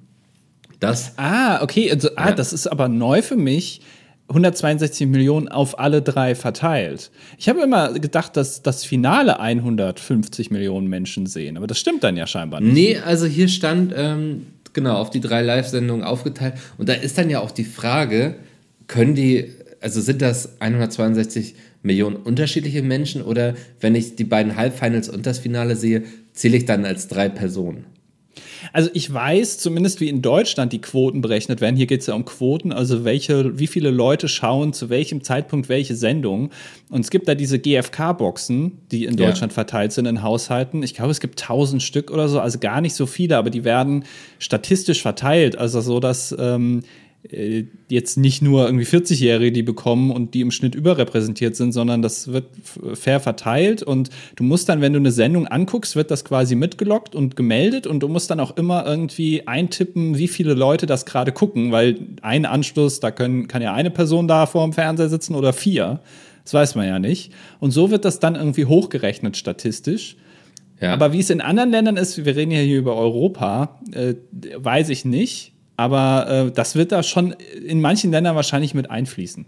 Das, 0.80 1.16
ah, 1.16 1.62
okay, 1.62 1.90
also, 1.90 2.08
ah, 2.16 2.30
ja. 2.30 2.34
das 2.34 2.52
ist 2.52 2.66
aber 2.66 2.88
neu 2.88 3.22
für 3.22 3.36
mich 3.36 3.82
162 4.28 5.08
Millionen 5.08 5.48
auf 5.48 5.78
alle 5.78 6.00
drei 6.00 6.34
verteilt. 6.34 7.10
Ich 7.38 7.48
habe 7.48 7.60
immer 7.60 7.92
gedacht, 7.92 8.36
dass 8.36 8.62
das 8.62 8.84
Finale 8.84 9.40
150 9.40 10.50
Millionen 10.50 10.88
Menschen 10.88 11.26
sehen, 11.26 11.56
aber 11.56 11.66
das 11.66 11.78
stimmt 11.78 12.02
dann 12.02 12.16
ja 12.16 12.26
scheinbar 12.26 12.60
nicht. 12.60 12.72
Nee, 12.72 12.98
also 12.98 13.26
hier 13.26 13.48
stand, 13.48 13.92
ähm, 13.94 14.46
genau, 14.72 14.96
auf 14.96 15.10
die 15.10 15.20
drei 15.20 15.42
Live-Sendungen 15.42 16.04
aufgeteilt. 16.04 16.54
Und 16.78 16.88
da 16.88 16.94
ist 16.94 17.18
dann 17.18 17.28
ja 17.30 17.40
auch 17.40 17.50
die 17.50 17.64
Frage, 17.64 18.36
können 18.86 19.14
die, 19.14 19.50
also 19.80 20.00
sind 20.00 20.22
das 20.22 20.60
162 20.60 21.54
Millionen 21.82 22.16
unterschiedliche 22.16 22.82
Menschen 22.82 23.22
oder 23.22 23.54
wenn 23.80 23.94
ich 23.94 24.16
die 24.16 24.24
beiden 24.24 24.56
Halbfinals 24.56 25.08
und 25.08 25.26
das 25.26 25.40
Finale 25.40 25.76
sehe, 25.76 26.04
zähle 26.32 26.56
ich 26.56 26.64
dann 26.64 26.84
als 26.84 27.08
drei 27.08 27.28
Personen? 27.28 27.84
Also 28.72 28.90
ich 28.94 29.12
weiß 29.12 29.58
zumindest, 29.58 30.00
wie 30.00 30.08
in 30.08 30.22
Deutschland 30.22 30.72
die 30.72 30.80
Quoten 30.80 31.20
berechnet 31.20 31.60
werden. 31.60 31.76
Hier 31.76 31.86
geht 31.86 32.00
es 32.00 32.06
ja 32.06 32.14
um 32.14 32.24
Quoten, 32.24 32.72
also 32.72 33.04
welche, 33.04 33.58
wie 33.58 33.66
viele 33.66 33.90
Leute 33.90 34.28
schauen 34.28 34.72
zu 34.72 34.88
welchem 34.88 35.22
Zeitpunkt 35.22 35.68
welche 35.68 35.96
Sendung. 35.96 36.50
Und 36.90 37.00
es 37.00 37.10
gibt 37.10 37.28
da 37.28 37.34
diese 37.34 37.58
GFK-Boxen, 37.58 38.78
die 38.90 39.04
in 39.04 39.16
Deutschland 39.16 39.52
ja. 39.52 39.54
verteilt 39.54 39.92
sind 39.92 40.06
in 40.06 40.22
Haushalten. 40.22 40.82
Ich 40.82 40.94
glaube, 40.94 41.10
es 41.10 41.20
gibt 41.20 41.38
tausend 41.38 41.82
Stück 41.82 42.10
oder 42.10 42.28
so, 42.28 42.40
also 42.40 42.58
gar 42.58 42.80
nicht 42.80 42.94
so 42.94 43.06
viele, 43.06 43.36
aber 43.36 43.50
die 43.50 43.64
werden 43.64 44.04
statistisch 44.38 45.02
verteilt. 45.02 45.56
Also 45.56 45.80
so, 45.80 46.00
dass 46.00 46.34
ähm, 46.38 46.80
äh, 46.80 46.84
jetzt 47.88 48.16
nicht 48.16 48.42
nur 48.42 48.66
irgendwie 48.66 48.84
40-Jährige, 48.84 49.52
die 49.52 49.62
bekommen 49.62 50.10
und 50.10 50.34
die 50.34 50.40
im 50.40 50.50
Schnitt 50.50 50.74
überrepräsentiert 50.74 51.54
sind, 51.54 51.70
sondern 51.72 52.02
das 52.02 52.32
wird 52.32 52.46
fair 52.94 53.20
verteilt 53.20 53.82
und 53.82 54.10
du 54.34 54.42
musst 54.42 54.68
dann, 54.68 54.80
wenn 54.80 54.92
du 54.92 54.98
eine 54.98 55.12
Sendung 55.12 55.46
anguckst, 55.46 55.94
wird 55.94 56.10
das 56.10 56.24
quasi 56.24 56.56
mitgelockt 56.56 57.14
und 57.14 57.36
gemeldet 57.36 57.86
und 57.86 58.00
du 58.00 58.08
musst 58.08 58.30
dann 58.30 58.40
auch 58.40 58.56
immer 58.56 58.84
irgendwie 58.84 59.46
eintippen, 59.46 60.18
wie 60.18 60.26
viele 60.26 60.54
Leute 60.54 60.86
das 60.86 61.06
gerade 61.06 61.30
gucken, 61.30 61.70
weil 61.70 61.96
ein 62.22 62.44
Anschluss, 62.44 62.98
da 62.98 63.12
können, 63.12 63.46
kann 63.46 63.62
ja 63.62 63.72
eine 63.72 63.90
Person 63.90 64.26
da 64.26 64.46
vor 64.46 64.64
dem 64.64 64.72
Fernseher 64.72 65.08
sitzen 65.08 65.36
oder 65.36 65.52
vier. 65.52 66.00
Das 66.42 66.54
weiß 66.54 66.74
man 66.74 66.88
ja 66.88 66.98
nicht. 66.98 67.32
Und 67.60 67.70
so 67.70 67.92
wird 67.92 68.04
das 68.04 68.18
dann 68.18 68.34
irgendwie 68.34 68.64
hochgerechnet 68.64 69.36
statistisch. 69.36 70.16
Ja. 70.80 70.92
Aber 70.92 71.12
wie 71.12 71.20
es 71.20 71.30
in 71.30 71.40
anderen 71.40 71.70
Ländern 71.70 71.96
ist, 71.96 72.24
wir 72.24 72.34
reden 72.34 72.50
ja 72.50 72.58
hier 72.58 72.78
über 72.78 72.96
Europa, 72.96 73.78
äh, 73.92 74.14
weiß 74.56 74.88
ich 74.88 75.04
nicht. 75.04 75.51
Aber 75.76 76.46
äh, 76.48 76.50
das 76.52 76.74
wird 76.74 76.92
da 76.92 77.02
schon 77.02 77.34
in 77.66 77.80
manchen 77.80 78.10
Ländern 78.10 78.36
wahrscheinlich 78.36 78.74
mit 78.74 78.90
einfließen. 78.90 79.46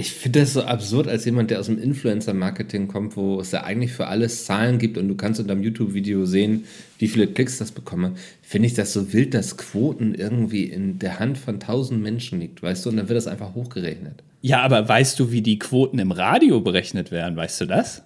Ich 0.00 0.12
finde 0.12 0.38
das 0.38 0.52
so 0.52 0.62
absurd, 0.62 1.08
als 1.08 1.24
jemand, 1.24 1.50
der 1.50 1.58
aus 1.58 1.66
dem 1.66 1.76
Influencer-Marketing 1.76 2.86
kommt, 2.86 3.16
wo 3.16 3.40
es 3.40 3.50
ja 3.50 3.64
eigentlich 3.64 3.92
für 3.92 4.06
alles 4.06 4.44
Zahlen 4.44 4.78
gibt 4.78 4.96
und 4.96 5.08
du 5.08 5.16
kannst 5.16 5.40
unter 5.40 5.56
dem 5.56 5.64
YouTube-Video 5.64 6.24
sehen, 6.24 6.66
wie 6.98 7.08
viele 7.08 7.26
Klicks 7.26 7.58
das 7.58 7.72
bekomme. 7.72 8.12
Finde 8.40 8.68
ich 8.68 8.74
das 8.74 8.92
so 8.92 9.12
wild, 9.12 9.34
dass 9.34 9.56
Quoten 9.56 10.14
irgendwie 10.14 10.62
in 10.62 11.00
der 11.00 11.18
Hand 11.18 11.36
von 11.36 11.58
tausend 11.58 12.00
Menschen 12.00 12.38
liegt, 12.38 12.62
weißt 12.62 12.86
du? 12.86 12.90
Und 12.90 12.96
dann 12.96 13.08
wird 13.08 13.16
das 13.16 13.26
einfach 13.26 13.56
hochgerechnet. 13.56 14.22
Ja, 14.40 14.62
aber 14.62 14.88
weißt 14.88 15.18
du, 15.18 15.32
wie 15.32 15.42
die 15.42 15.58
Quoten 15.58 15.98
im 15.98 16.12
Radio 16.12 16.60
berechnet 16.60 17.10
werden? 17.10 17.34
Weißt 17.34 17.60
du 17.60 17.66
das? 17.66 18.04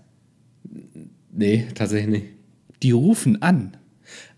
Nee, 1.30 1.66
tatsächlich 1.74 2.08
nicht. 2.08 2.26
Die 2.82 2.92
rufen 2.92 3.42
an. 3.42 3.76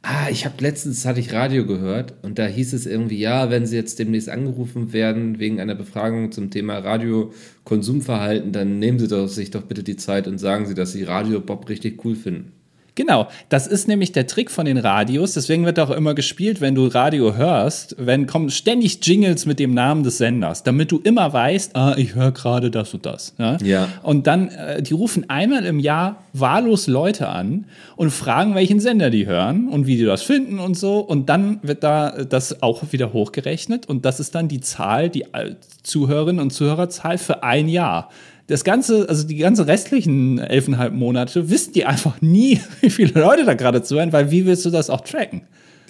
Ah, 0.07 0.29
ich 0.31 0.45
habe 0.45 0.57
letztens 0.61 1.07
hatte 1.07 1.21
ich 1.21 1.33
Radio 1.33 1.65
gehört 1.65 2.13
und 2.21 2.39
da 2.39 2.45
hieß 2.47 2.75
es 2.75 2.85
irgendwie, 2.85 3.19
ja, 3.19 3.49
wenn 3.49 3.65
Sie 3.65 3.75
jetzt 3.75 3.99
demnächst 3.99 4.29
angerufen 4.29 4.93
werden 4.93 5.39
wegen 5.39 5.61
einer 5.61 5.75
Befragung 5.75 6.31
zum 6.31 6.51
Thema 6.51 6.77
Radiokonsumverhalten, 6.77 8.53
dann 8.53 8.79
nehmen 8.79 8.99
Sie 8.99 9.09
doch, 9.09 9.29
sich 9.29 9.51
doch 9.51 9.63
bitte 9.63 9.83
die 9.83 9.97
Zeit 9.97 10.29
und 10.29 10.37
sagen 10.37 10.67
Sie, 10.67 10.75
dass 10.75 10.93
Sie 10.93 11.05
Radio 11.05 11.41
Bob 11.41 11.71
richtig 11.71 12.05
cool 12.05 12.17
finden. 12.17 12.53
Genau, 12.97 13.27
das 13.49 13.67
ist 13.67 13.89
nämlich 13.89 14.13
der 14.13 14.29
Trick 14.29 14.51
von 14.51 14.67
den 14.67 14.79
Radios. 14.79 15.35
Deswegen 15.35 15.65
wird 15.65 15.81
auch 15.81 15.91
immer 15.91 16.15
gespielt, 16.15 16.61
wenn 16.61 16.77
du 16.77 16.87
Radio 16.87 17.35
hörst, 17.35 17.97
wenn 17.99 18.27
kommen 18.27 18.51
ständig 18.51 19.05
Jingles 19.05 19.47
mit 19.47 19.59
dem 19.59 19.75
Namen 19.75 20.05
des 20.05 20.19
Senders, 20.19 20.63
damit 20.63 20.93
du 20.93 21.01
immer 21.03 21.33
weißt, 21.33 21.75
ah, 21.75 21.95
ich 21.97 22.15
höre 22.15 22.31
gerade 22.31 22.71
das 22.71 22.95
und 22.95 23.05
das. 23.05 23.35
Ja? 23.39 23.57
Ja. 23.65 23.89
Und 24.03 24.29
dann, 24.29 24.49
äh, 24.49 24.81
die 24.81 24.95
rufen 24.95 25.29
einmal 25.29 25.65
im 25.65 25.81
Jahr 25.81 26.23
wahllos 26.33 26.87
Leute 26.87 27.29
an 27.29 27.67
und 27.97 28.11
fragen, 28.11 28.55
welchen 28.55 28.79
Sender 28.79 29.11
die 29.11 29.27
hören 29.27 29.69
und 29.69 29.89
wie 29.89 29.97
die 29.97 30.05
das 30.05 30.23
finden 30.23 30.61
und 30.61 30.77
so. 30.77 31.01
Und 31.01 31.29
dann 31.29 31.59
wird 31.63 31.83
da 31.83 32.25
das 32.25 32.63
auch 32.63 32.93
wieder 32.93 33.13
hochgerechnet 33.13 33.87
und 33.87 34.05
das 34.05 34.21
ist 34.21 34.37
dann 34.37 34.47
die 34.47 34.61
Zahl, 34.61 35.09
die 35.11 35.23
äh, 35.33 35.57
Zuhörerinnen 35.83 36.41
und 36.41 36.53
Zuhörerzahl 36.53 37.19
für 37.19 37.43
ein 37.43 37.69
Jahr 37.69 38.11
das 38.47 38.65
ganze, 38.65 39.09
also 39.09 39.27
die 39.27 39.37
ganzen 39.37 39.65
restlichen 39.65 40.39
elfeinhalb 40.39 40.93
Monate, 40.93 41.49
wissen 41.51 41.73
die 41.73 41.85
einfach 41.85 42.21
nie, 42.21 42.61
wie 42.81 42.91
viele 42.91 43.21
Leute 43.21 43.45
da 43.45 43.55
gerade 43.55 43.83
zuhören, 43.83 44.13
weil 44.13 44.31
wie 44.31 44.47
willst 44.47 44.65
du 44.65 44.71
das 44.71 44.91
auch 44.91 45.01
tracken? 45.03 45.43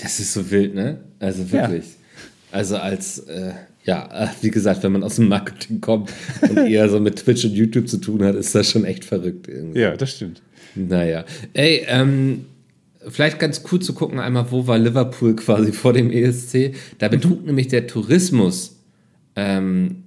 Das 0.02 0.20
ist 0.20 0.32
so 0.32 0.50
wild, 0.50 0.74
ne? 0.74 0.98
Also 1.18 1.50
wirklich. 1.50 1.84
Ja. 1.84 1.90
Also 2.52 2.76
als, 2.76 3.20
äh, 3.20 3.52
ja, 3.84 4.30
wie 4.40 4.50
gesagt, 4.50 4.82
wenn 4.82 4.92
man 4.92 5.02
aus 5.02 5.16
dem 5.16 5.28
Marketing 5.28 5.80
kommt 5.80 6.10
und 6.42 6.56
eher 6.66 6.88
so 6.88 7.00
mit 7.00 7.16
Twitch 7.16 7.44
und 7.44 7.52
YouTube 7.52 7.88
zu 7.88 7.98
tun 7.98 8.22
hat, 8.24 8.34
ist 8.34 8.54
das 8.54 8.70
schon 8.70 8.84
echt 8.84 9.04
verrückt 9.04 9.48
irgendwie. 9.48 9.80
Ja, 9.80 9.96
das 9.96 10.12
stimmt. 10.12 10.40
Naja. 10.74 11.24
Ey, 11.52 11.84
ähm, 11.88 12.46
vielleicht 13.08 13.38
ganz 13.38 13.62
cool 13.70 13.80
zu 13.80 13.92
gucken, 13.92 14.18
einmal, 14.20 14.50
wo 14.50 14.66
war 14.66 14.78
Liverpool 14.78 15.36
quasi 15.36 15.72
vor 15.72 15.92
dem 15.92 16.10
ESC. 16.10 16.74
Da 16.98 17.08
betrug 17.08 17.40
mhm. 17.40 17.46
nämlich 17.46 17.68
der 17.68 17.86
Tourismus 17.86 18.76
ähm, 19.36 20.03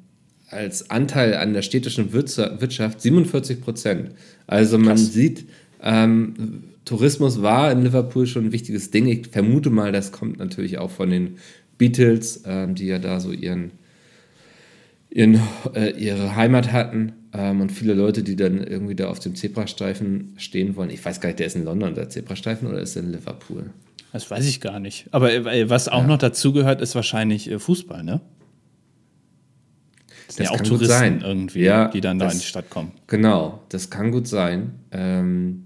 als 0.49 0.89
Anteil 0.89 1.35
an 1.35 1.53
der 1.53 1.61
städtischen 1.61 2.13
Wirtschaft 2.13 3.01
47 3.01 3.61
Prozent. 3.61 4.11
Also 4.47 4.77
man 4.77 4.95
Krass. 4.95 5.13
sieht, 5.13 5.45
ähm, 5.81 6.63
Tourismus 6.85 7.41
war 7.41 7.71
in 7.71 7.81
Liverpool 7.81 8.25
schon 8.27 8.45
ein 8.45 8.51
wichtiges 8.51 8.91
Ding. 8.91 9.07
Ich 9.07 9.27
vermute 9.27 9.69
mal, 9.69 9.91
das 9.91 10.11
kommt 10.11 10.39
natürlich 10.39 10.77
auch 10.77 10.89
von 10.89 11.09
den 11.09 11.37
Beatles, 11.77 12.43
ähm, 12.45 12.75
die 12.75 12.87
ja 12.87 12.97
da 12.97 13.19
so 13.19 13.31
ihren, 13.31 13.71
ihren, 15.09 15.41
äh, 15.75 15.91
ihre 15.91 16.35
Heimat 16.35 16.71
hatten. 16.71 17.13
Ähm, 17.33 17.59
und 17.59 17.71
viele 17.71 17.93
Leute, 17.93 18.23
die 18.23 18.37
dann 18.37 18.63
irgendwie 18.63 18.95
da 18.95 19.09
auf 19.09 19.19
dem 19.19 19.35
Zebrastreifen 19.35 20.33
stehen 20.37 20.77
wollen. 20.77 20.89
Ich 20.89 21.03
weiß 21.03 21.19
gar 21.19 21.27
nicht, 21.27 21.39
der 21.39 21.47
ist 21.47 21.57
in 21.57 21.65
London, 21.65 21.93
der 21.93 22.09
Zebrastreifen, 22.09 22.69
oder 22.69 22.79
ist 22.79 22.95
er 22.95 23.03
in 23.03 23.11
Liverpool? 23.11 23.71
Das 24.13 24.31
weiß 24.31 24.47
ich 24.47 24.61
gar 24.61 24.79
nicht. 24.79 25.07
Aber 25.11 25.33
äh, 25.33 25.69
was 25.69 25.89
auch 25.89 26.01
ja. 26.01 26.07
noch 26.07 26.17
dazugehört, 26.17 26.81
ist 26.81 26.95
wahrscheinlich 26.95 27.51
äh, 27.51 27.59
Fußball, 27.59 28.03
ne? 28.03 28.21
Das 30.27 30.35
das 30.35 30.45
ja 30.45 30.51
auch 30.51 30.61
Touristen 30.61 30.87
sein. 30.87 31.21
irgendwie, 31.23 31.61
ja, 31.61 31.87
die 31.87 32.01
dann 32.01 32.19
das, 32.19 32.27
da 32.27 32.33
in 32.33 32.39
die 32.39 32.45
Stadt 32.45 32.69
kommen. 32.69 32.91
Genau, 33.07 33.63
das 33.69 33.89
kann 33.89 34.11
gut 34.11 34.27
sein. 34.27 34.73
Ähm, 34.91 35.63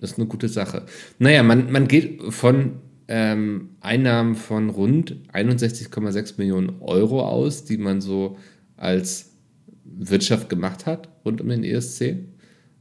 das 0.00 0.12
ist 0.12 0.18
eine 0.18 0.26
gute 0.26 0.48
Sache. 0.48 0.86
Naja, 1.18 1.42
man, 1.42 1.70
man 1.70 1.86
geht 1.86 2.20
von 2.30 2.72
ähm, 3.08 3.70
Einnahmen 3.80 4.34
von 4.34 4.70
rund 4.70 5.16
61,6 5.32 6.34
Millionen 6.38 6.80
Euro 6.80 7.22
aus, 7.22 7.64
die 7.64 7.76
man 7.76 8.00
so 8.00 8.36
als 8.76 9.30
Wirtschaft 9.84 10.48
gemacht 10.48 10.86
hat 10.86 11.08
rund 11.24 11.40
um 11.40 11.48
den 11.48 11.64
ESC. 11.64 12.16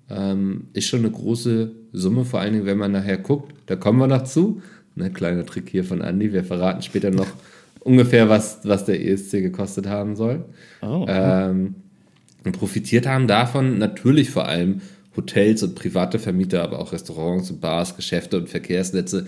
Ähm, 0.10 0.68
ist 0.74 0.88
schon 0.88 1.00
eine 1.00 1.12
große 1.12 1.72
Summe, 1.94 2.26
vor 2.26 2.40
allen 2.40 2.54
Dingen, 2.54 2.66
wenn 2.66 2.78
man 2.78 2.92
nachher 2.92 3.18
guckt. 3.18 3.54
Da 3.68 3.76
kommen 3.76 4.00
wir 4.00 4.08
noch 4.08 4.24
zu. 4.24 4.62
Ne, 4.96 5.10
kleiner 5.10 5.46
Trick 5.46 5.70
hier 5.70 5.84
von 5.84 6.02
Andy. 6.02 6.34
Wir 6.34 6.44
verraten 6.44 6.82
später 6.82 7.12
noch 7.12 7.28
ungefähr, 7.82 8.30
was, 8.30 8.60
was 8.64 8.86
der 8.86 9.06
ESC 9.06 9.42
gekostet 9.42 9.88
haben 9.88 10.16
soll. 10.16 10.46
Oh, 10.82 11.06
ähm, 11.08 11.76
und 12.44 12.58
profitiert 12.58 13.06
haben 13.06 13.28
davon 13.28 13.78
natürlich 13.78 14.30
vor 14.30 14.48
allem 14.48 14.82
Hotels 15.16 15.62
und 15.64 15.76
private 15.76 16.20
Vermieter, 16.20 16.64
aber 16.64 16.80
auch 16.80 16.94
Restaurants 16.94 17.52
und 17.52 17.62
Bars, 17.62 17.96
Geschäfte 17.96 18.38
und 18.38 18.50
Verkehrsnetze. 18.50 19.28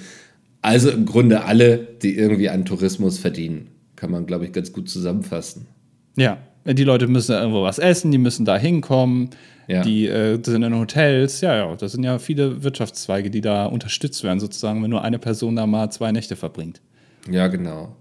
Also 0.62 0.90
im 0.90 1.06
Grunde 1.06 1.44
alle, 1.44 1.78
die 1.78 2.16
irgendwie 2.16 2.50
an 2.50 2.66
Tourismus 2.66 3.20
verdienen. 3.20 3.68
Kann 3.96 4.12
man, 4.12 4.26
glaube 4.26 4.46
ich, 4.46 4.54
ganz 4.54 4.72
gut 4.72 4.90
zusammenfassen. 4.90 5.68
Ja, 6.16 6.38
die 6.66 6.84
Leute 6.84 7.08
müssen 7.08 7.34
irgendwo 7.34 7.64
was 7.64 7.80
essen, 7.80 8.12
die 8.12 8.18
müssen 8.18 8.46
da 8.46 8.58
hinkommen, 8.58 9.32
ja. 9.68 9.82
die 9.82 10.08
äh, 10.08 10.40
sind 10.42 10.64
in 10.64 10.76
Hotels. 10.76 11.42
Ja, 11.42 11.56
ja, 11.56 11.76
das 11.76 11.92
sind 11.92 12.04
ja 12.04 12.18
viele 12.20 12.64
Wirtschaftszweige, 12.64 13.30
die 13.30 13.42
da 13.42 13.66
unterstützt 13.66 14.24
werden, 14.24 14.40
sozusagen, 14.40 14.82
wenn 14.82 14.90
nur 14.90 15.04
eine 15.04 15.20
Person 15.20 15.56
da 15.56 15.68
mal 15.68 15.90
zwei 15.92 16.12
Nächte 16.12 16.36
verbringt. 16.36 16.82
Ja, 17.30 17.48
genau. 17.48 17.96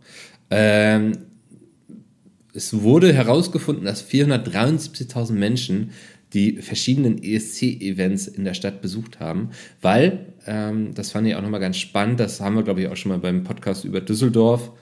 Ähm, 0.54 1.12
es 2.52 2.82
wurde 2.82 3.12
herausgefunden, 3.14 3.86
dass 3.86 4.06
473.000 4.06 5.32
Menschen 5.32 5.90
die 6.34 6.58
verschiedenen 6.58 7.22
ESC-Events 7.22 8.26
in 8.26 8.44
der 8.44 8.54
Stadt 8.54 8.82
besucht 8.82 9.18
haben, 9.20 9.50
weil, 9.80 10.34
ähm, 10.46 10.94
das 10.94 11.10
fand 11.10 11.26
ich 11.26 11.34
auch 11.34 11.42
nochmal 11.42 11.60
ganz 11.60 11.78
spannend, 11.78 12.20
das 12.20 12.40
haben 12.40 12.56
wir, 12.56 12.62
glaube 12.62 12.82
ich, 12.82 12.88
auch 12.88 12.96
schon 12.96 13.10
mal 13.10 13.18
beim 13.18 13.44
Podcast 13.44 13.84
über 13.84 14.00
Düsseldorf 14.00 14.72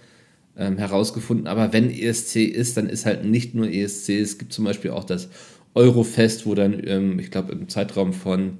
ähm, 0.56 0.76
herausgefunden, 0.76 1.46
aber 1.46 1.72
wenn 1.72 1.90
ESC 1.90 2.36
ist, 2.44 2.76
dann 2.76 2.88
ist 2.88 3.06
halt 3.06 3.24
nicht 3.24 3.54
nur 3.54 3.68
ESC, 3.68 4.10
es 4.20 4.38
gibt 4.38 4.52
zum 4.52 4.64
Beispiel 4.64 4.90
auch 4.90 5.04
das 5.04 5.28
Eurofest, 5.74 6.46
wo 6.46 6.54
dann, 6.56 6.80
ähm, 6.84 7.18
ich 7.20 7.30
glaube, 7.30 7.52
im 7.52 7.68
Zeitraum 7.68 8.12
von 8.12 8.58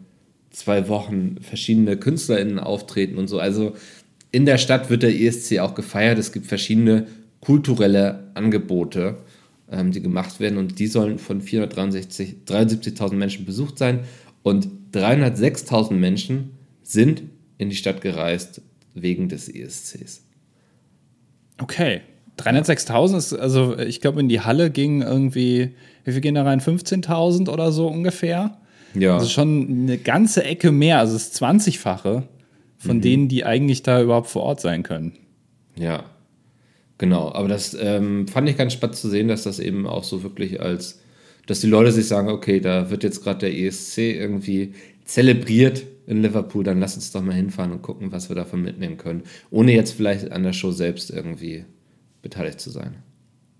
zwei 0.50 0.88
Wochen 0.88 1.36
verschiedene 1.40 1.96
KünstlerInnen 1.96 2.58
auftreten 2.58 3.18
und 3.18 3.28
so, 3.28 3.38
also 3.38 3.74
in 4.32 4.46
der 4.46 4.58
Stadt 4.58 4.90
wird 4.90 5.02
der 5.02 5.18
ESC 5.18 5.58
auch 5.58 5.74
gefeiert. 5.74 6.18
Es 6.18 6.32
gibt 6.32 6.46
verschiedene 6.46 7.06
kulturelle 7.40 8.30
Angebote, 8.34 9.18
ähm, 9.70 9.92
die 9.92 10.02
gemacht 10.02 10.40
werden 10.40 10.58
und 10.58 10.78
die 10.78 10.86
sollen 10.86 11.18
von 11.18 11.42
473.000 11.42 13.14
Menschen 13.14 13.44
besucht 13.44 13.78
sein 13.78 14.00
und 14.42 14.68
306.000 14.92 15.92
Menschen 15.92 16.50
sind 16.82 17.22
in 17.58 17.70
die 17.70 17.76
Stadt 17.76 18.00
gereist 18.00 18.62
wegen 18.94 19.28
des 19.28 19.48
ESCs. 19.48 20.24
Okay. 21.58 22.00
306.000 22.38 23.16
ist, 23.16 23.32
also 23.34 23.78
ich 23.78 24.00
glaube, 24.00 24.20
in 24.20 24.28
die 24.30 24.40
Halle 24.40 24.70
ging 24.70 25.02
irgendwie, 25.02 25.74
wie 26.04 26.12
viel 26.12 26.22
gehen 26.22 26.34
da 26.34 26.42
rein? 26.42 26.60
15.000 26.60 27.50
oder 27.50 27.70
so 27.70 27.86
ungefähr? 27.86 28.56
Ja. 28.94 29.16
Also 29.16 29.28
schon 29.28 29.82
eine 29.82 29.98
ganze 29.98 30.42
Ecke 30.44 30.72
mehr, 30.72 31.00
also 31.00 31.12
das 31.12 31.38
20-fache 31.40 32.22
von 32.80 32.96
mhm. 32.96 33.02
denen, 33.02 33.28
die 33.28 33.44
eigentlich 33.44 33.82
da 33.82 34.02
überhaupt 34.02 34.28
vor 34.28 34.42
Ort 34.42 34.60
sein 34.60 34.82
können. 34.82 35.12
Ja, 35.76 36.04
genau. 36.98 37.32
Aber 37.32 37.46
das 37.46 37.76
ähm, 37.78 38.26
fand 38.26 38.48
ich 38.48 38.56
ganz 38.56 38.72
spannend 38.72 38.96
zu 38.96 39.08
sehen, 39.08 39.28
dass 39.28 39.44
das 39.44 39.60
eben 39.60 39.86
auch 39.86 40.02
so 40.02 40.22
wirklich 40.22 40.60
als, 40.60 41.00
dass 41.46 41.60
die 41.60 41.68
Leute 41.68 41.92
sich 41.92 42.08
sagen, 42.08 42.28
okay, 42.28 42.58
da 42.58 42.90
wird 42.90 43.04
jetzt 43.04 43.22
gerade 43.22 43.40
der 43.40 43.56
ESC 43.56 43.98
irgendwie 43.98 44.74
zelebriert 45.04 45.84
in 46.06 46.22
Liverpool, 46.22 46.64
dann 46.64 46.80
lass 46.80 46.96
uns 46.96 47.12
doch 47.12 47.22
mal 47.22 47.34
hinfahren 47.34 47.70
und 47.70 47.82
gucken, 47.82 48.12
was 48.12 48.28
wir 48.28 48.36
davon 48.36 48.62
mitnehmen 48.62 48.96
können, 48.96 49.22
ohne 49.50 49.74
jetzt 49.74 49.92
vielleicht 49.92 50.32
an 50.32 50.42
der 50.42 50.52
Show 50.52 50.72
selbst 50.72 51.10
irgendwie 51.10 51.64
beteiligt 52.22 52.60
zu 52.60 52.70
sein. 52.70 52.96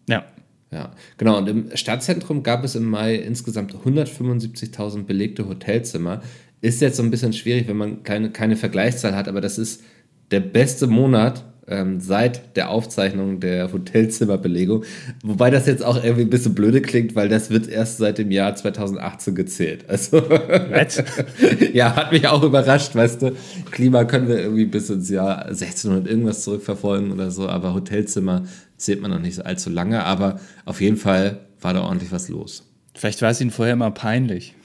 Ja. 0.09 0.25
Ja, 0.73 0.93
genau. 1.17 1.39
Und 1.39 1.49
im 1.49 1.77
Stadtzentrum 1.77 2.45
gab 2.45 2.63
es 2.63 2.77
im 2.77 2.85
Mai 2.85 3.17
insgesamt 3.17 3.75
175.000 3.75 5.03
belegte 5.03 5.49
Hotelzimmer. 5.49 6.23
Ist 6.61 6.81
jetzt 6.81 6.97
so 6.97 7.03
ein 7.03 7.11
bisschen 7.11 7.33
schwierig, 7.33 7.69
wenn 7.69 7.77
man 7.77 8.03
keine, 8.03 8.31
keine 8.31 8.57
Vergleichszahl 8.57 9.17
hat, 9.17 9.29
aber 9.29 9.41
das 9.41 9.59
ist 9.59 9.83
der 10.31 10.41
beste 10.41 10.87
Monat 10.87 11.45
ähm, 11.71 12.01
seit 12.01 12.57
der 12.57 12.71
Aufzeichnung 12.71 13.41
der 13.41 13.73
Hotelzimmerbelegung. 13.73 14.85
Wobei 15.23 15.51
das 15.51 15.67
jetzt 15.67 15.85
auch 15.85 16.03
irgendwie 16.03 16.23
ein 16.23 16.31
bisschen 16.31 16.55
blöde 16.55 16.83
klingt, 16.83 17.15
weil 17.15 17.29
das 17.29 17.51
wird 17.51 17.69
erst 17.69 17.99
seit 17.99 18.19
dem 18.19 18.31
Jahr 18.31 18.55
2018 18.55 19.35
gezählt. 19.35 19.85
Also, 19.89 20.23
ja, 21.73 21.95
hat 21.97 22.13
mich 22.13 22.27
auch 22.27 22.43
überrascht, 22.43 22.95
weißt 22.95 23.23
du. 23.23 23.33
Klima 23.71 24.05
können 24.05 24.29
wir 24.29 24.41
irgendwie 24.41 24.67
bis 24.67 24.91
ins 24.91 25.09
Jahr 25.09 25.47
1600 25.47 26.07
irgendwas 26.09 26.43
zurückverfolgen 26.43 27.13
oder 27.13 27.31
so, 27.31 27.49
aber 27.49 27.73
Hotelzimmer 27.73 28.45
zählt 28.77 29.01
man 29.01 29.13
noch 29.13 29.21
nicht 29.21 29.37
so 29.37 29.43
allzu 29.43 29.71
lange. 29.71 30.05
Aber 30.05 30.41
auf 30.65 30.81
jeden 30.81 30.97
Fall 30.97 31.39
war 31.61 31.73
da 31.73 31.83
ordentlich 31.83 32.11
was 32.11 32.29
los. 32.29 32.67
Vielleicht 32.95 33.23
war 33.23 33.31
es 33.31 33.41
ihnen 33.41 33.51
vorher 33.51 33.77
mal 33.77 33.93
peinlich. 33.93 34.57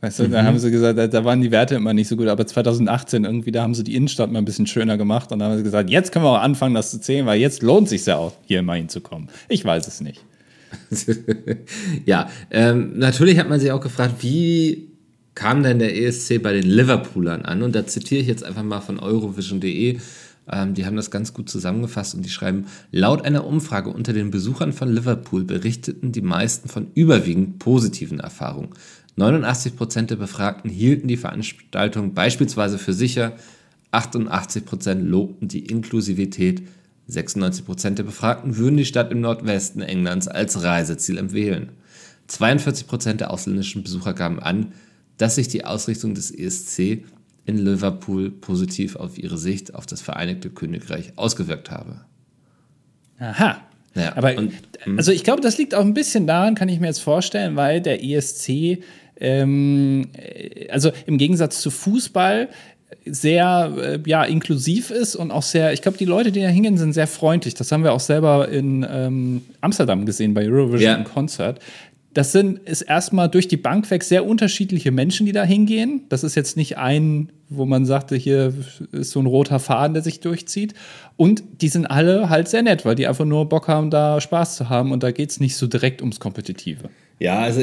Weißt 0.00 0.18
du, 0.18 0.24
mhm. 0.24 0.32
da 0.32 0.44
haben 0.44 0.58
sie 0.58 0.70
gesagt, 0.70 0.98
da, 0.98 1.06
da, 1.06 1.24
waren 1.24 1.42
die 1.42 1.50
Werte 1.50 1.74
immer 1.74 1.92
nicht 1.92 2.08
so 2.08 2.16
gut, 2.16 2.28
aber 2.28 2.46
2018 2.46 3.24
irgendwie, 3.24 3.52
da 3.52 3.62
haben 3.62 3.74
sie 3.74 3.84
die 3.84 3.94
Innenstadt 3.94 4.32
mal 4.32 4.38
ein 4.38 4.46
bisschen 4.46 4.66
schöner 4.66 4.96
gemacht 4.96 5.30
und 5.30 5.40
dann 5.40 5.50
haben 5.50 5.58
sie 5.58 5.64
gesagt, 5.64 5.90
jetzt 5.90 6.10
können 6.10 6.24
wir 6.24 6.30
auch 6.30 6.42
anfangen, 6.42 6.74
das 6.74 6.90
zu 6.90 7.00
zählen, 7.00 7.26
weil 7.26 7.38
jetzt 7.38 7.62
lohnt 7.62 7.88
sich 7.88 8.06
ja 8.06 8.16
auch, 8.16 8.32
hier 8.46 8.62
mal 8.62 8.78
hinzukommen. 8.78 9.28
Ich 9.48 9.64
weiß 9.64 9.86
es 9.86 10.00
nicht. 10.00 10.24
ja, 12.06 12.30
ähm, 12.50 12.98
natürlich 12.98 13.38
hat 13.38 13.48
man 13.48 13.60
sich 13.60 13.72
auch 13.72 13.80
gefragt, 13.80 14.16
wie 14.20 14.88
kam 15.34 15.62
denn 15.62 15.78
der 15.78 15.96
ESC 15.96 16.42
bei 16.42 16.52
den 16.52 16.64
Liverpoolern 16.64 17.42
an? 17.44 17.62
Und 17.62 17.74
da 17.74 17.86
zitiere 17.86 18.22
ich 18.22 18.26
jetzt 18.26 18.44
einfach 18.44 18.62
mal 18.62 18.80
von 18.80 18.98
Eurovision.de. 18.98 19.98
Ähm, 20.50 20.74
die 20.74 20.86
haben 20.86 20.96
das 20.96 21.10
ganz 21.10 21.32
gut 21.32 21.48
zusammengefasst 21.48 22.14
und 22.14 22.24
die 22.24 22.30
schreiben, 22.30 22.66
laut 22.90 23.24
einer 23.24 23.46
Umfrage 23.46 23.90
unter 23.90 24.12
den 24.12 24.30
Besuchern 24.30 24.72
von 24.72 24.92
Liverpool 24.92 25.44
berichteten 25.44 26.12
die 26.12 26.22
meisten 26.22 26.68
von 26.68 26.88
überwiegend 26.94 27.58
positiven 27.58 28.20
Erfahrungen. 28.20 28.70
89 29.20 29.76
Prozent 29.76 30.10
der 30.10 30.16
Befragten 30.16 30.70
hielten 30.70 31.06
die 31.06 31.18
Veranstaltung 31.18 32.14
beispielsweise 32.14 32.78
für 32.78 32.94
sicher, 32.94 33.34
88 33.90 34.64
Prozent 34.64 35.06
lobten 35.06 35.46
die 35.46 35.66
Inklusivität, 35.66 36.62
96 37.06 37.66
Prozent 37.66 37.98
der 37.98 38.04
Befragten 38.04 38.56
würden 38.56 38.78
die 38.78 38.86
Stadt 38.86 39.12
im 39.12 39.20
Nordwesten 39.20 39.82
Englands 39.82 40.26
als 40.26 40.62
Reiseziel 40.62 41.18
empfehlen. 41.18 41.72
42 42.28 42.86
Prozent 42.86 43.20
der 43.20 43.30
ausländischen 43.30 43.82
Besucher 43.82 44.14
gaben 44.14 44.40
an, 44.40 44.72
dass 45.18 45.34
sich 45.34 45.48
die 45.48 45.66
Ausrichtung 45.66 46.14
des 46.14 46.30
ESC 46.30 47.04
in 47.44 47.58
Liverpool 47.58 48.30
positiv 48.30 48.96
auf 48.96 49.18
ihre 49.18 49.36
Sicht 49.36 49.74
auf 49.74 49.84
das 49.84 50.00
Vereinigte 50.00 50.48
Königreich 50.48 51.12
ausgewirkt 51.16 51.70
habe. 51.70 52.06
Aha. 53.18 53.60
Ja, 53.94 54.16
aber 54.16 54.36
und, 54.36 54.52
hm? 54.82 54.98
also 54.98 55.12
ich 55.12 55.24
glaube, 55.24 55.40
das 55.40 55.58
liegt 55.58 55.74
auch 55.74 55.84
ein 55.84 55.94
bisschen 55.94 56.26
daran, 56.26 56.54
kann 56.54 56.68
ich 56.68 56.80
mir 56.80 56.86
jetzt 56.86 57.02
vorstellen, 57.02 57.56
weil 57.56 57.80
der 57.80 58.04
ESC, 58.04 58.78
ähm, 59.20 60.08
also 60.70 60.92
im 61.06 61.18
Gegensatz 61.18 61.60
zu 61.60 61.70
Fußball, 61.70 62.48
sehr 63.04 63.72
äh, 63.78 63.98
ja, 64.06 64.24
inklusiv 64.24 64.90
ist 64.90 65.16
und 65.16 65.30
auch 65.30 65.42
sehr, 65.42 65.72
ich 65.72 65.82
glaube, 65.82 65.98
die 65.98 66.04
Leute, 66.04 66.32
die 66.32 66.40
da 66.40 66.48
hingehen, 66.48 66.76
sind 66.76 66.92
sehr 66.92 67.06
freundlich. 67.06 67.54
Das 67.54 67.70
haben 67.72 67.84
wir 67.84 67.92
auch 67.92 68.00
selber 68.00 68.48
in 68.48 68.86
ähm, 68.88 69.42
Amsterdam 69.60 70.06
gesehen 70.06 70.34
bei 70.34 70.46
Eurovision 70.46 70.98
ja. 70.98 71.02
Concert 71.02 71.60
das 72.12 72.32
sind, 72.32 72.58
ist 72.60 72.82
erstmal 72.82 73.28
durch 73.28 73.46
die 73.46 73.56
Bank 73.56 73.88
weg 73.90 74.02
sehr 74.02 74.26
unterschiedliche 74.26 74.90
Menschen, 74.90 75.26
die 75.26 75.32
da 75.32 75.44
hingehen. 75.44 76.02
Das 76.08 76.24
ist 76.24 76.34
jetzt 76.34 76.56
nicht 76.56 76.76
ein, 76.76 77.30
wo 77.48 77.66
man 77.66 77.86
sagte, 77.86 78.16
hier 78.16 78.52
ist 78.90 79.12
so 79.12 79.20
ein 79.20 79.26
roter 79.26 79.60
Faden, 79.60 79.94
der 79.94 80.02
sich 80.02 80.18
durchzieht. 80.18 80.74
Und 81.16 81.42
die 81.60 81.68
sind 81.68 81.86
alle 81.86 82.28
halt 82.28 82.48
sehr 82.48 82.62
nett, 82.62 82.84
weil 82.84 82.96
die 82.96 83.06
einfach 83.06 83.24
nur 83.24 83.48
Bock 83.48 83.68
haben, 83.68 83.90
da 83.90 84.20
Spaß 84.20 84.56
zu 84.56 84.68
haben. 84.68 84.90
Und 84.90 85.04
da 85.04 85.12
geht 85.12 85.30
es 85.30 85.38
nicht 85.38 85.56
so 85.56 85.68
direkt 85.68 86.00
ums 86.02 86.18
Kompetitive. 86.18 86.90
Ja, 87.20 87.38
also 87.38 87.62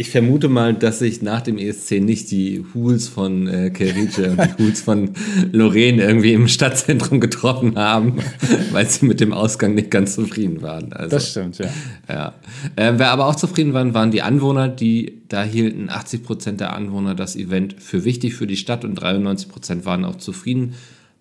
ich 0.00 0.08
vermute 0.08 0.48
mal, 0.48 0.72
dass 0.72 1.00
sich 1.00 1.20
nach 1.20 1.42
dem 1.42 1.58
ESC 1.58 2.00
nicht 2.00 2.30
die 2.30 2.64
Hools 2.72 3.06
von 3.06 3.46
äh, 3.46 3.68
Kelrice 3.68 4.30
und 4.30 4.40
die 4.40 4.62
Hools 4.62 4.80
von 4.80 5.10
Lorraine 5.52 6.02
irgendwie 6.02 6.32
im 6.32 6.48
Stadtzentrum 6.48 7.20
getroffen 7.20 7.76
haben, 7.76 8.16
weil 8.72 8.88
sie 8.88 9.04
mit 9.04 9.20
dem 9.20 9.34
Ausgang 9.34 9.74
nicht 9.74 9.90
ganz 9.90 10.14
zufrieden 10.14 10.62
waren. 10.62 10.94
Also, 10.94 11.16
das 11.16 11.32
stimmt, 11.32 11.58
ja. 11.58 11.68
ja. 12.08 12.34
Äh, 12.76 12.94
wer 12.96 13.10
aber 13.10 13.26
auch 13.26 13.34
zufrieden 13.34 13.74
waren, 13.74 13.92
waren 13.92 14.10
die 14.10 14.22
Anwohner, 14.22 14.68
die 14.68 15.20
da 15.28 15.44
hielten 15.44 15.90
80 15.90 16.22
Prozent 16.22 16.60
der 16.60 16.72
Anwohner 16.72 17.14
das 17.14 17.36
Event 17.36 17.74
für 17.78 18.06
wichtig 18.06 18.32
für 18.32 18.46
die 18.46 18.56
Stadt 18.56 18.86
und 18.86 18.94
93 18.94 19.50
Prozent 19.50 19.84
waren 19.84 20.06
auch 20.06 20.16
zufrieden 20.16 20.76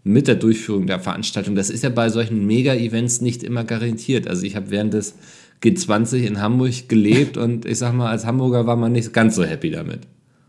mit 0.06 0.30
der 0.30 0.36
Durchführung 0.36 0.88
der 0.88 1.02
Veranstaltung. 1.02 1.54
Das 1.56 1.70
ist 1.70 1.84
ja 1.84 1.90
bei 1.90 2.08
solchen 2.08 2.46
Mega-Events 2.48 3.20
nicht 3.20 3.44
immer 3.44 3.66
garantiert. 3.66 4.30
Also 4.30 4.44
ich 4.44 4.56
habe 4.56 4.72
während 4.72 4.94
des 4.94 5.16
G20 5.64 6.24
in 6.24 6.42
Hamburg 6.42 6.88
gelebt 6.88 7.38
und 7.38 7.66
ich 7.66 7.80
sag 7.80 7.94
mal, 7.94 8.10
als 8.10 8.26
Hamburger 8.26 8.66
war 8.66 8.76
man 8.76 8.92
nicht 8.92 9.14
ganz 9.14 9.36
so 9.36 9.44
happy 9.44 9.72
damit. 9.72 10.02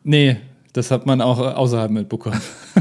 Nee, 0.04 0.36
das 0.72 0.90
hat 0.90 1.04
man 1.04 1.20
auch 1.20 1.38
außerhalb 1.38 1.90
mitbekommen. 1.90 2.40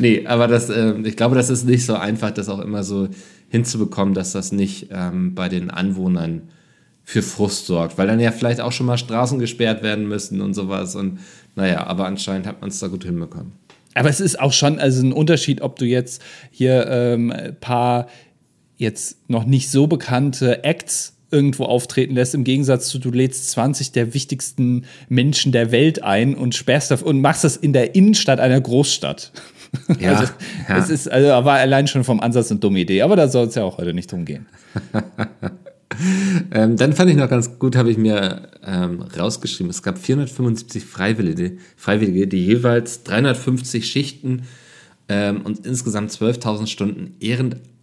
nee, 0.00 0.26
aber 0.26 0.48
das, 0.48 0.70
äh, 0.70 0.94
ich 1.04 1.16
glaube, 1.16 1.34
das 1.34 1.50
ist 1.50 1.64
nicht 1.64 1.84
so 1.84 1.94
einfach, 1.94 2.30
das 2.30 2.48
auch 2.48 2.60
immer 2.60 2.82
so 2.82 3.08
hinzubekommen, 3.50 4.14
dass 4.14 4.32
das 4.32 4.52
nicht 4.52 4.88
ähm, 4.90 5.34
bei 5.34 5.50
den 5.50 5.70
Anwohnern 5.70 6.48
für 7.04 7.22
Frust 7.22 7.66
sorgt, 7.66 7.98
weil 7.98 8.06
dann 8.06 8.20
ja 8.20 8.30
vielleicht 8.30 8.60
auch 8.60 8.72
schon 8.72 8.86
mal 8.86 8.96
Straßen 8.96 9.38
gesperrt 9.38 9.82
werden 9.82 10.08
müssen 10.08 10.40
und 10.40 10.54
sowas. 10.54 10.94
Und 10.94 11.18
naja, 11.56 11.86
aber 11.86 12.06
anscheinend 12.06 12.46
hat 12.46 12.62
man 12.62 12.70
es 12.70 12.78
da 12.78 12.86
gut 12.86 13.04
hinbekommen. 13.04 13.52
Aber 13.94 14.08
es 14.08 14.20
ist 14.20 14.40
auch 14.40 14.52
schon 14.52 14.78
also 14.78 15.04
ein 15.04 15.12
Unterschied, 15.12 15.60
ob 15.60 15.78
du 15.78 15.84
jetzt 15.84 16.22
hier 16.50 16.86
ähm, 16.88 17.30
ein 17.30 17.56
paar 17.60 18.06
jetzt 18.82 19.28
noch 19.28 19.44
nicht 19.44 19.70
so 19.70 19.86
bekannte 19.86 20.64
Acts 20.64 21.14
irgendwo 21.32 21.64
auftreten 21.64 22.14
lässt, 22.14 22.34
im 22.34 22.44
Gegensatz 22.44 22.88
zu 22.88 22.98
du 22.98 23.10
lädst 23.10 23.50
20 23.50 23.92
der 23.92 24.12
wichtigsten 24.12 24.84
Menschen 25.08 25.50
der 25.50 25.72
Welt 25.72 26.02
ein 26.02 26.34
und 26.34 26.54
sperrst 26.54 26.92
auf, 26.92 27.02
und 27.02 27.22
machst 27.22 27.42
das 27.42 27.56
in 27.56 27.72
der 27.72 27.94
Innenstadt 27.94 28.38
einer 28.38 28.60
Großstadt. 28.60 29.32
Ja, 29.98 30.16
also, 30.16 30.32
ja. 30.68 30.76
Es 30.76 30.90
ist, 30.90 31.10
also 31.10 31.28
war 31.28 31.54
allein 31.54 31.86
schon 31.86 32.04
vom 32.04 32.20
Ansatz 32.20 32.50
eine 32.50 32.60
dumme 32.60 32.80
Idee, 32.80 33.00
aber 33.00 33.16
da 33.16 33.28
soll 33.28 33.46
es 33.46 33.54
ja 33.54 33.64
auch 33.64 33.78
heute 33.78 33.94
nicht 33.94 34.12
drum 34.12 34.26
gehen. 34.26 34.46
ähm, 36.52 36.76
dann 36.76 36.92
fand 36.92 37.10
ich 37.10 37.16
noch 37.16 37.30
ganz 37.30 37.58
gut, 37.58 37.76
habe 37.76 37.90
ich 37.90 37.96
mir 37.96 38.48
ähm, 38.66 39.00
rausgeschrieben, 39.00 39.70
es 39.70 39.82
gab 39.82 39.96
475 39.96 40.84
Freiwillige, 40.84 41.56
Freiwillige, 41.76 42.28
die 42.28 42.44
jeweils 42.44 43.04
350 43.04 43.86
Schichten 43.86 44.42
ähm, 45.08 45.40
und 45.42 45.66
insgesamt 45.66 46.10
12.000 46.10 46.66
Stunden 46.66 47.14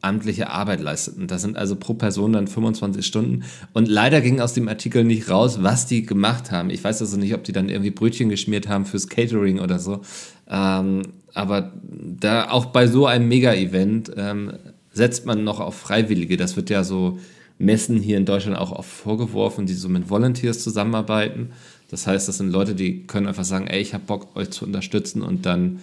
ehrenamtliche 0.01 0.49
Arbeit 0.49 0.81
leisteten. 0.81 1.27
Das 1.27 1.41
sind 1.41 1.57
also 1.57 1.75
pro 1.75 1.93
Person 1.93 2.33
dann 2.33 2.47
25 2.47 3.05
Stunden. 3.05 3.43
Und 3.73 3.87
leider 3.87 4.21
ging 4.21 4.39
aus 4.39 4.53
dem 4.53 4.67
Artikel 4.67 5.03
nicht 5.03 5.29
raus, 5.29 5.61
was 5.61 5.85
die 5.85 6.05
gemacht 6.05 6.51
haben. 6.51 6.69
Ich 6.69 6.83
weiß 6.83 7.01
also 7.01 7.17
nicht, 7.17 7.33
ob 7.33 7.43
die 7.43 7.51
dann 7.51 7.69
irgendwie 7.69 7.91
Brötchen 7.91 8.29
geschmiert 8.29 8.67
haben 8.67 8.85
fürs 8.85 9.07
Catering 9.07 9.59
oder 9.59 9.79
so. 9.79 10.01
Ähm, 10.49 11.01
aber 11.33 11.73
da 11.83 12.49
auch 12.49 12.67
bei 12.67 12.87
so 12.87 13.05
einem 13.05 13.27
Mega-Event 13.27 14.11
ähm, 14.17 14.53
setzt 14.91 15.25
man 15.25 15.43
noch 15.43 15.59
auf 15.59 15.75
Freiwillige. 15.75 16.37
Das 16.37 16.55
wird 16.55 16.69
ja 16.69 16.83
so 16.83 17.19
Messen 17.57 17.97
hier 17.97 18.17
in 18.17 18.25
Deutschland 18.25 18.57
auch 18.57 18.71
oft 18.71 18.89
vorgeworfen, 18.89 19.65
die 19.65 19.73
so 19.73 19.89
mit 19.89 20.09
Volunteers 20.09 20.63
zusammenarbeiten. 20.63 21.51
Das 21.91 22.07
heißt, 22.07 22.27
das 22.27 22.37
sind 22.37 22.51
Leute, 22.51 22.75
die 22.75 23.05
können 23.05 23.27
einfach 23.27 23.43
sagen, 23.43 23.67
ey, 23.67 23.81
ich 23.81 23.93
habe 23.93 24.05
Bock, 24.05 24.35
euch 24.35 24.49
zu 24.51 24.65
unterstützen 24.65 25.21
und 25.21 25.45
dann 25.45 25.79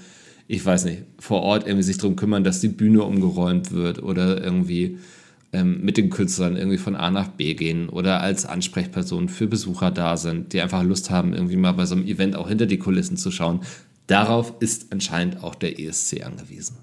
ich 0.48 0.64
weiß 0.64 0.84
nicht, 0.84 1.02
vor 1.18 1.42
Ort 1.42 1.66
irgendwie 1.66 1.82
sich 1.82 1.98
darum 1.98 2.16
kümmern, 2.16 2.44
dass 2.44 2.60
die 2.60 2.68
Bühne 2.68 3.02
umgeräumt 3.02 3.72
wird 3.72 4.02
oder 4.02 4.42
irgendwie 4.42 4.98
ähm, 5.52 5.80
mit 5.82 5.96
den 5.96 6.10
Künstlern 6.10 6.56
irgendwie 6.56 6.78
von 6.78 6.96
A 6.96 7.10
nach 7.10 7.28
B 7.28 7.54
gehen 7.54 7.88
oder 7.88 8.20
als 8.20 8.46
Ansprechperson 8.46 9.28
für 9.28 9.46
Besucher 9.46 9.90
da 9.90 10.16
sind, 10.16 10.52
die 10.52 10.60
einfach 10.60 10.82
Lust 10.82 11.10
haben, 11.10 11.34
irgendwie 11.34 11.56
mal 11.56 11.72
bei 11.72 11.86
so 11.86 11.94
einem 11.94 12.06
Event 12.06 12.36
auch 12.36 12.48
hinter 12.48 12.66
die 12.66 12.78
Kulissen 12.78 13.16
zu 13.16 13.30
schauen. 13.30 13.60
Darauf 14.06 14.54
ist 14.60 14.92
anscheinend 14.92 15.42
auch 15.42 15.56
der 15.56 15.80
ESC 15.80 16.24
angewiesen. 16.24 16.76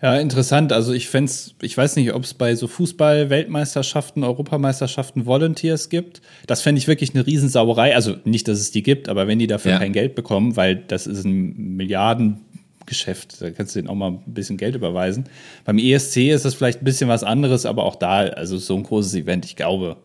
Ja, 0.00 0.16
interessant. 0.16 0.72
Also 0.72 0.92
ich 0.92 1.08
fände 1.08 1.32
ich 1.62 1.76
weiß 1.76 1.96
nicht, 1.96 2.12
ob 2.12 2.24
es 2.24 2.34
bei 2.34 2.54
so 2.54 2.68
Fußball-Weltmeisterschaften, 2.68 4.22
Europameisterschaften 4.22 5.26
Volunteers 5.26 5.88
gibt. 5.88 6.22
Das 6.46 6.62
fände 6.62 6.78
ich 6.78 6.86
wirklich 6.86 7.14
eine 7.14 7.26
Riesensauerei. 7.26 7.94
Also 7.94 8.16
nicht, 8.24 8.46
dass 8.48 8.60
es 8.60 8.70
die 8.70 8.82
gibt, 8.82 9.08
aber 9.08 9.26
wenn 9.26 9.38
die 9.38 9.46
dafür 9.46 9.72
ja. 9.72 9.78
kein 9.78 9.92
Geld 9.92 10.14
bekommen, 10.14 10.56
weil 10.56 10.76
das 10.76 11.06
ist 11.06 11.24
ein 11.24 11.76
Milliarden 11.76 12.40
Geschäft. 12.86 13.40
Da 13.40 13.50
kannst 13.50 13.74
du 13.74 13.78
denen 13.78 13.88
auch 13.88 13.94
mal 13.94 14.10
ein 14.10 14.34
bisschen 14.34 14.56
Geld 14.56 14.74
überweisen. 14.74 15.24
Beim 15.64 15.78
ESC 15.78 16.30
ist 16.30 16.44
das 16.44 16.54
vielleicht 16.54 16.82
ein 16.82 16.84
bisschen 16.84 17.08
was 17.08 17.24
anderes, 17.24 17.66
aber 17.66 17.84
auch 17.84 17.96
da, 17.96 18.20
also 18.20 18.58
so 18.58 18.76
ein 18.76 18.82
großes 18.82 19.14
Event, 19.14 19.44
ich 19.44 19.56
glaube, 19.56 19.96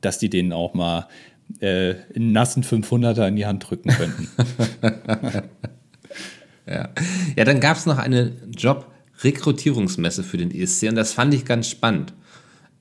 dass 0.00 0.18
die 0.18 0.30
denen 0.30 0.52
auch 0.52 0.74
mal 0.74 1.08
äh, 1.60 1.94
einen 2.14 2.32
nassen 2.32 2.62
500er 2.62 3.26
in 3.28 3.36
die 3.36 3.46
Hand 3.46 3.68
drücken 3.68 3.90
könnten. 3.90 4.28
ja. 6.66 6.88
ja, 7.36 7.44
dann 7.44 7.60
gab 7.60 7.76
es 7.76 7.86
noch 7.86 7.98
eine 7.98 8.32
Job-Rekrutierungsmesse 8.56 10.22
für 10.22 10.36
den 10.36 10.50
ESC 10.50 10.88
und 10.88 10.94
das 10.94 11.12
fand 11.12 11.34
ich 11.34 11.44
ganz 11.44 11.68
spannend. 11.68 12.14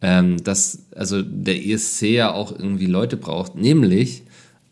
Ähm, 0.02 0.42
dass 0.44 0.86
also 0.96 1.22
der 1.22 1.62
ESC 1.66 2.04
ja 2.04 2.32
auch 2.32 2.58
irgendwie 2.58 2.86
Leute 2.86 3.18
braucht, 3.18 3.56
nämlich 3.56 4.24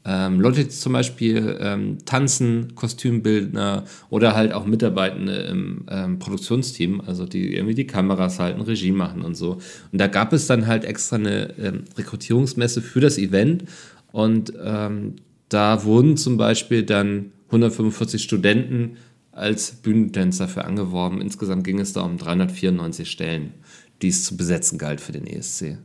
ähm, 0.09 0.39
Leute, 0.39 0.63
die 0.63 0.69
zum 0.69 0.93
Beispiel 0.93 1.57
ähm, 1.59 1.97
tanzen, 2.05 2.75
Kostümbildner 2.75 3.83
oder 4.09 4.35
halt 4.35 4.53
auch 4.53 4.65
Mitarbeitende 4.65 5.33
im 5.33 5.85
ähm, 5.89 6.17
Produktionsteam, 6.17 7.01
also 7.01 7.25
die 7.25 7.53
irgendwie 7.53 7.75
die 7.75 7.87
Kameras 7.87 8.39
halten, 8.39 8.61
Regie 8.61 8.93
machen 8.93 9.21
und 9.21 9.35
so. 9.35 9.59
Und 9.91 9.99
da 9.99 10.07
gab 10.07 10.31
es 10.31 10.47
dann 10.47 10.65
halt 10.65 10.85
extra 10.85 11.17
eine 11.17 11.53
ähm, 11.59 11.83
Rekrutierungsmesse 11.97 12.81
für 12.81 13.01
das 13.01 13.17
Event 13.17 13.65
und 14.13 14.53
ähm, 14.63 15.17
da 15.49 15.83
wurden 15.83 16.15
zum 16.15 16.37
Beispiel 16.37 16.83
dann 16.83 17.33
145 17.47 18.23
Studenten 18.23 18.95
als 19.33 19.71
Bühnentänzer 19.71 20.47
für 20.47 20.63
angeworben. 20.63 21.19
Insgesamt 21.19 21.65
ging 21.65 21.79
es 21.79 21.91
da 21.91 22.01
um 22.01 22.17
394 22.17 23.11
Stellen, 23.11 23.53
die 24.01 24.07
es 24.07 24.23
zu 24.23 24.37
besetzen 24.37 24.77
galt 24.77 25.01
für 25.01 25.11
den 25.11 25.27
ESC. 25.27 25.77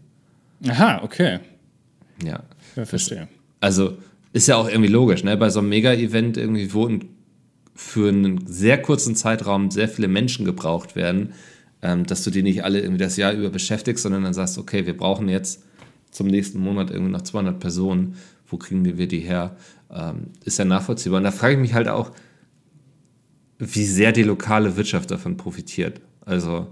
Aha, 0.69 1.03
okay. 1.03 1.41
Ja. 2.25 2.45
Ja, 2.77 2.85
verstehe. 2.85 3.29
Also 3.61 3.99
ist 4.33 4.49
ja 4.49 4.57
auch 4.57 4.69
irgendwie 4.69 4.91
logisch, 4.91 5.25
ne? 5.25 5.37
Bei 5.37 5.51
so 5.51 5.61
einem 5.61 5.69
Mega-Event 5.69 6.37
irgendwie 6.37 6.73
wurden 6.73 7.11
für 7.75 8.09
einen 8.09 8.47
sehr 8.47 8.81
kurzen 8.81 9.17
Zeitraum 9.17 9.71
sehr 9.71 9.89
viele 9.89 10.09
Menschen 10.09 10.45
gebraucht 10.45 10.97
werden, 10.97 11.33
ähm, 11.83 12.07
dass 12.07 12.23
du 12.23 12.31
die 12.31 12.43
nicht 12.43 12.65
alle 12.65 12.81
irgendwie 12.81 13.03
das 13.03 13.17
Jahr 13.17 13.33
über 13.33 13.51
beschäftigst, 13.51 14.03
sondern 14.03 14.25
dann 14.25 14.35
sagst, 14.35 14.59
okay, 14.59 14.87
wir 14.87 14.97
brauchen 14.97 15.29
jetzt 15.29 15.65
zum 16.11 16.27
nächsten 16.27 16.61
Monat 16.61 16.91
irgendwie 16.91 17.13
noch 17.13 17.23
200 17.23 17.59
Personen. 17.59 18.17
Wo 18.47 18.59
kriegen 18.59 18.85
wir 18.85 19.09
die 19.09 19.21
her? 19.21 19.57
Ähm, 19.91 20.29
ist 20.45 20.59
ja 20.59 20.65
nachvollziehbar. 20.65 21.19
Und 21.19 21.25
da 21.25 21.31
frage 21.31 21.55
ich 21.55 21.61
mich 21.61 21.75
halt 21.75 21.89
auch, 21.89 22.13
wie 23.59 23.85
sehr 23.85 24.13
die 24.13 24.23
lokale 24.23 24.77
Wirtschaft 24.77 25.11
davon 25.11 25.37
profitiert. 25.37 26.01
Also 26.25 26.69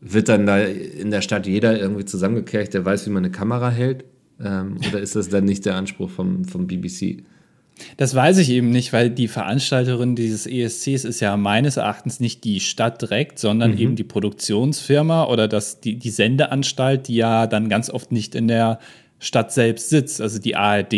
wird 0.00 0.28
dann 0.28 0.46
da 0.46 0.58
in 0.58 1.10
der 1.10 1.20
Stadt 1.20 1.46
jeder 1.46 1.78
irgendwie 1.78 2.04
zusammengekehrt, 2.04 2.74
der 2.74 2.84
weiß, 2.84 3.06
wie 3.06 3.10
man 3.10 3.24
eine 3.24 3.32
Kamera 3.32 3.70
hält? 3.70 4.04
Ähm, 4.42 4.78
oder 4.88 5.00
ist 5.00 5.16
das 5.16 5.28
dann 5.28 5.44
nicht 5.44 5.64
der 5.64 5.76
Anspruch 5.76 6.10
vom, 6.10 6.44
vom 6.44 6.66
BBC? 6.66 7.22
Das 7.96 8.14
weiß 8.14 8.38
ich 8.38 8.50
eben 8.50 8.70
nicht, 8.70 8.92
weil 8.92 9.10
die 9.10 9.28
Veranstalterin 9.28 10.16
dieses 10.16 10.46
ESCs 10.46 11.04
ist 11.04 11.20
ja 11.20 11.36
meines 11.36 11.76
Erachtens 11.76 12.20
nicht 12.20 12.44
die 12.44 12.60
Stadt 12.60 13.02
direkt, 13.02 13.38
sondern 13.38 13.72
mhm. 13.72 13.78
eben 13.78 13.96
die 13.96 14.04
Produktionsfirma 14.04 15.24
oder 15.24 15.46
das, 15.46 15.80
die, 15.80 15.96
die 15.98 16.10
Sendeanstalt, 16.10 17.08
die 17.08 17.16
ja 17.16 17.46
dann 17.46 17.68
ganz 17.68 17.90
oft 17.90 18.12
nicht 18.12 18.34
in 18.34 18.48
der 18.48 18.78
Stadt 19.18 19.52
selbst 19.52 19.90
sitzt. 19.90 20.20
Also 20.20 20.38
die 20.38 20.56
ARD 20.56 20.94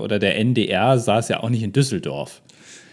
oder 0.00 0.18
der 0.18 0.36
NDR 0.38 0.98
saß 0.98 1.28
ja 1.28 1.40
auch 1.40 1.50
nicht 1.50 1.62
in 1.62 1.72
Düsseldorf. 1.72 2.42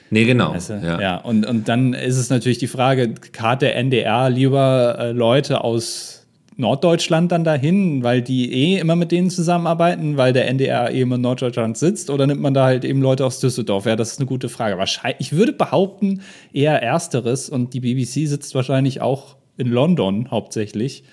Nee, 0.09 0.25
genau. 0.25 0.51
Also, 0.51 0.73
ja. 0.73 1.01
ja, 1.01 1.17
und, 1.17 1.45
und 1.45 1.67
dann 1.67 1.93
ist 1.93 2.17
es 2.17 2.29
natürlich 2.29 2.59
die 2.59 2.67
Frage, 2.67 3.15
hat 3.37 3.61
der 3.61 3.75
NDR 3.75 4.29
lieber 4.29 4.97
äh, 4.99 5.11
Leute 5.11 5.63
aus 5.63 6.26
Norddeutschland 6.59 7.31
dann 7.31 7.43
dahin, 7.43 8.03
weil 8.03 8.23
die 8.23 8.51
eh 8.51 8.79
immer 8.79 8.95
mit 8.95 9.11
denen 9.11 9.29
zusammenarbeiten, 9.29 10.17
weil 10.17 10.33
der 10.33 10.47
NDR 10.47 10.91
eben 10.91 11.11
in 11.13 11.21
Norddeutschland 11.21 11.77
sitzt? 11.77 12.09
Oder 12.09 12.25
nimmt 12.25 12.41
man 12.41 12.55
da 12.55 12.65
halt 12.65 12.83
eben 12.83 13.01
Leute 13.01 13.25
aus 13.25 13.39
Düsseldorf? 13.39 13.85
Ja, 13.85 13.95
das 13.95 14.13
ist 14.13 14.19
eine 14.19 14.25
gute 14.25 14.49
Frage. 14.49 14.77
Wahrscheinlich, 14.77 15.19
ich 15.19 15.33
würde 15.33 15.53
behaupten, 15.53 16.21
eher 16.51 16.81
Ersteres. 16.81 17.49
Und 17.49 17.75
die 17.75 17.79
BBC 17.79 18.27
sitzt 18.27 18.55
wahrscheinlich 18.55 19.01
auch 19.01 19.35
in 19.57 19.67
London 19.67 20.31
hauptsächlich, 20.31 21.03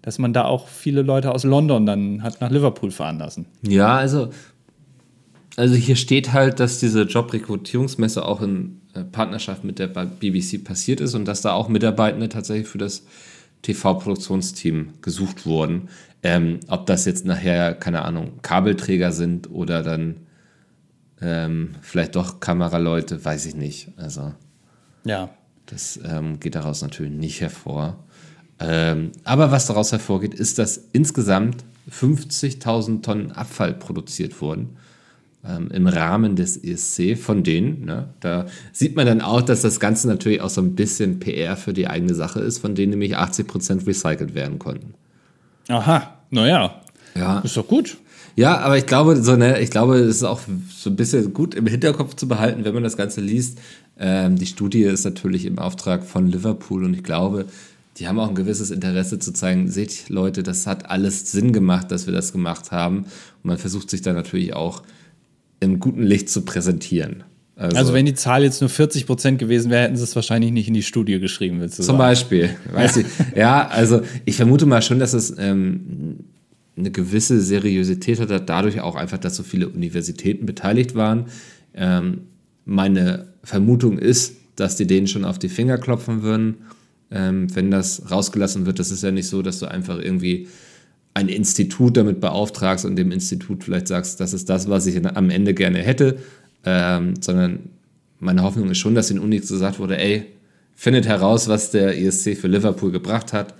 dass 0.00 0.20
man 0.20 0.32
da 0.32 0.44
auch 0.44 0.68
viele 0.68 1.02
Leute 1.02 1.32
aus 1.32 1.42
London 1.42 1.86
dann 1.86 2.22
hat 2.22 2.40
nach 2.40 2.50
Liverpool 2.50 2.92
fahren 2.92 3.18
lassen. 3.18 3.46
Ja, 3.62 3.96
also, 3.96 4.28
also 5.56 5.74
hier 5.74 5.96
steht 5.96 6.32
halt, 6.32 6.60
dass 6.60 6.78
diese 6.78 7.02
Jobrekrutierungsmesse 7.02 8.24
auch 8.24 8.42
in 8.42 8.80
äh, 8.94 9.02
Partnerschaft 9.02 9.64
mit 9.64 9.80
der 9.80 9.88
BBC 9.88 10.62
passiert 10.62 11.00
ist 11.00 11.14
und 11.14 11.24
dass 11.24 11.40
da 11.40 11.52
auch 11.52 11.68
Mitarbeitende 11.68 12.28
tatsächlich 12.28 12.68
für 12.68 12.78
das 12.78 13.04
TV-Produktionsteam 13.64 14.94
gesucht 15.02 15.46
wurden. 15.46 15.88
Ähm, 16.22 16.60
ob 16.68 16.86
das 16.86 17.04
jetzt 17.04 17.24
nachher, 17.24 17.74
keine 17.74 18.02
Ahnung, 18.02 18.40
Kabelträger 18.42 19.12
sind 19.12 19.50
oder 19.50 19.82
dann 19.82 20.20
ähm, 21.20 21.74
vielleicht 21.82 22.16
doch 22.16 22.40
Kameraleute, 22.40 23.24
weiß 23.24 23.46
ich 23.46 23.56
nicht. 23.56 23.90
Also, 23.96 24.32
ja. 25.04 25.30
Das 25.66 25.98
ähm, 26.04 26.40
geht 26.40 26.54
daraus 26.54 26.82
natürlich 26.82 27.12
nicht 27.12 27.40
hervor. 27.40 28.04
Ähm, 28.60 29.12
aber 29.24 29.50
was 29.50 29.66
daraus 29.66 29.92
hervorgeht, 29.92 30.34
ist, 30.34 30.58
dass 30.58 30.76
insgesamt 30.92 31.64
50.000 31.90 33.02
Tonnen 33.02 33.32
Abfall 33.32 33.74
produziert 33.74 34.40
wurden 34.40 34.76
ähm, 35.46 35.70
im 35.72 35.86
Rahmen 35.86 36.36
des 36.36 36.56
ESC 36.56 37.16
von 37.18 37.42
denen. 37.42 37.84
Ne? 37.84 38.08
Da 38.20 38.46
sieht 38.72 38.96
man 38.96 39.06
dann 39.06 39.20
auch, 39.20 39.42
dass 39.42 39.62
das 39.62 39.80
Ganze 39.80 40.08
natürlich 40.08 40.40
auch 40.40 40.50
so 40.50 40.60
ein 40.60 40.74
bisschen 40.74 41.18
PR 41.18 41.56
für 41.56 41.72
die 41.72 41.86
eigene 41.86 42.14
Sache 42.14 42.40
ist, 42.40 42.58
von 42.58 42.74
denen 42.74 42.90
nämlich 42.90 43.16
80 43.16 43.46
Prozent 43.46 43.86
recycelt 43.86 44.34
werden 44.34 44.58
konnten. 44.58 44.94
Aha, 45.68 46.18
naja. 46.30 46.80
Ja. 47.14 47.40
Ist 47.40 47.56
doch 47.56 47.68
gut. 47.68 47.98
Ja, 48.36 48.58
aber 48.58 48.76
ich 48.76 48.86
glaube, 48.86 49.16
so, 49.22 49.36
ne, 49.36 49.60
ich 49.60 49.70
glaube, 49.70 49.96
es 49.98 50.16
ist 50.16 50.24
auch 50.24 50.40
so 50.68 50.90
ein 50.90 50.96
bisschen 50.96 51.32
gut 51.32 51.54
im 51.54 51.66
Hinterkopf 51.66 52.16
zu 52.16 52.26
behalten, 52.26 52.64
wenn 52.64 52.74
man 52.74 52.82
das 52.82 52.96
Ganze 52.96 53.20
liest. 53.20 53.60
Ähm, 53.98 54.36
die 54.36 54.46
Studie 54.46 54.82
ist 54.82 55.04
natürlich 55.04 55.44
im 55.44 55.58
Auftrag 55.60 56.04
von 56.04 56.26
Liverpool 56.26 56.84
und 56.84 56.94
ich 56.94 57.04
glaube, 57.04 57.46
die 57.98 58.08
haben 58.08 58.18
auch 58.18 58.28
ein 58.28 58.34
gewisses 58.34 58.72
Interesse 58.72 59.20
zu 59.20 59.32
zeigen, 59.32 59.70
seht 59.70 60.08
Leute, 60.08 60.42
das 60.42 60.66
hat 60.66 60.90
alles 60.90 61.30
Sinn 61.30 61.52
gemacht, 61.52 61.92
dass 61.92 62.06
wir 62.06 62.12
das 62.12 62.32
gemacht 62.32 62.72
haben. 62.72 62.98
Und 62.98 63.44
man 63.44 63.58
versucht 63.58 63.88
sich 63.88 64.02
da 64.02 64.12
natürlich 64.12 64.52
auch 64.52 64.82
im 65.64 65.80
guten 65.80 66.02
Licht 66.02 66.28
zu 66.28 66.42
präsentieren. 66.42 67.24
Also, 67.56 67.76
also, 67.76 67.94
wenn 67.94 68.04
die 68.04 68.14
Zahl 68.14 68.42
jetzt 68.42 68.60
nur 68.60 68.70
40 68.70 69.06
Prozent 69.06 69.38
gewesen 69.38 69.70
wäre, 69.70 69.84
hätten 69.84 69.96
sie 69.96 70.02
es 70.02 70.16
wahrscheinlich 70.16 70.50
nicht 70.50 70.66
in 70.66 70.74
die 70.74 70.82
Studie 70.82 71.20
geschrieben. 71.20 71.60
Willst 71.60 71.78
du 71.78 71.84
Zum 71.84 71.96
sagen. 71.96 71.98
Beispiel. 71.98 72.50
Weiß 72.72 72.96
ich. 72.96 73.06
Ja, 73.36 73.68
also 73.68 74.02
ich 74.24 74.36
vermute 74.36 74.66
mal 74.66 74.82
schon, 74.82 74.98
dass 74.98 75.12
es 75.12 75.34
ähm, 75.38 76.24
eine 76.76 76.90
gewisse 76.90 77.40
Seriosität 77.40 78.18
hat, 78.18 78.48
dadurch 78.48 78.80
auch 78.80 78.96
einfach, 78.96 79.18
dass 79.18 79.36
so 79.36 79.44
viele 79.44 79.68
Universitäten 79.68 80.46
beteiligt 80.46 80.96
waren. 80.96 81.26
Ähm, 81.74 82.22
meine 82.64 83.28
Vermutung 83.44 83.98
ist, 83.98 84.36
dass 84.56 84.76
die 84.76 84.86
denen 84.86 85.06
schon 85.06 85.24
auf 85.24 85.38
die 85.38 85.48
Finger 85.48 85.78
klopfen 85.78 86.22
würden, 86.22 86.56
ähm, 87.12 87.54
wenn 87.54 87.70
das 87.70 88.10
rausgelassen 88.10 88.66
wird. 88.66 88.80
Das 88.80 88.90
ist 88.90 89.04
ja 89.04 89.12
nicht 89.12 89.28
so, 89.28 89.42
dass 89.42 89.60
du 89.60 89.66
einfach 89.66 89.98
irgendwie 89.98 90.48
ein 91.14 91.28
Institut 91.28 91.96
damit 91.96 92.20
beauftragst 92.20 92.84
und 92.84 92.96
dem 92.96 93.12
Institut 93.12 93.64
vielleicht 93.64 93.88
sagst, 93.88 94.20
das 94.20 94.32
ist 94.32 94.50
das, 94.50 94.68
was 94.68 94.86
ich 94.86 95.04
am 95.06 95.30
Ende 95.30 95.54
gerne 95.54 95.78
hätte, 95.78 96.18
ähm, 96.64 97.14
sondern 97.20 97.70
meine 98.18 98.42
Hoffnung 98.42 98.70
ist 98.70 98.78
schon, 98.78 98.94
dass 98.94 99.08
den 99.08 99.20
Unis 99.20 99.48
gesagt 99.48 99.78
wurde, 99.78 99.98
ey, 99.98 100.26
findet 100.74 101.06
heraus, 101.06 101.46
was 101.46 101.70
der 101.70 101.96
ESC 101.96 102.36
für 102.36 102.48
Liverpool 102.48 102.90
gebracht 102.90 103.32
hat. 103.32 103.54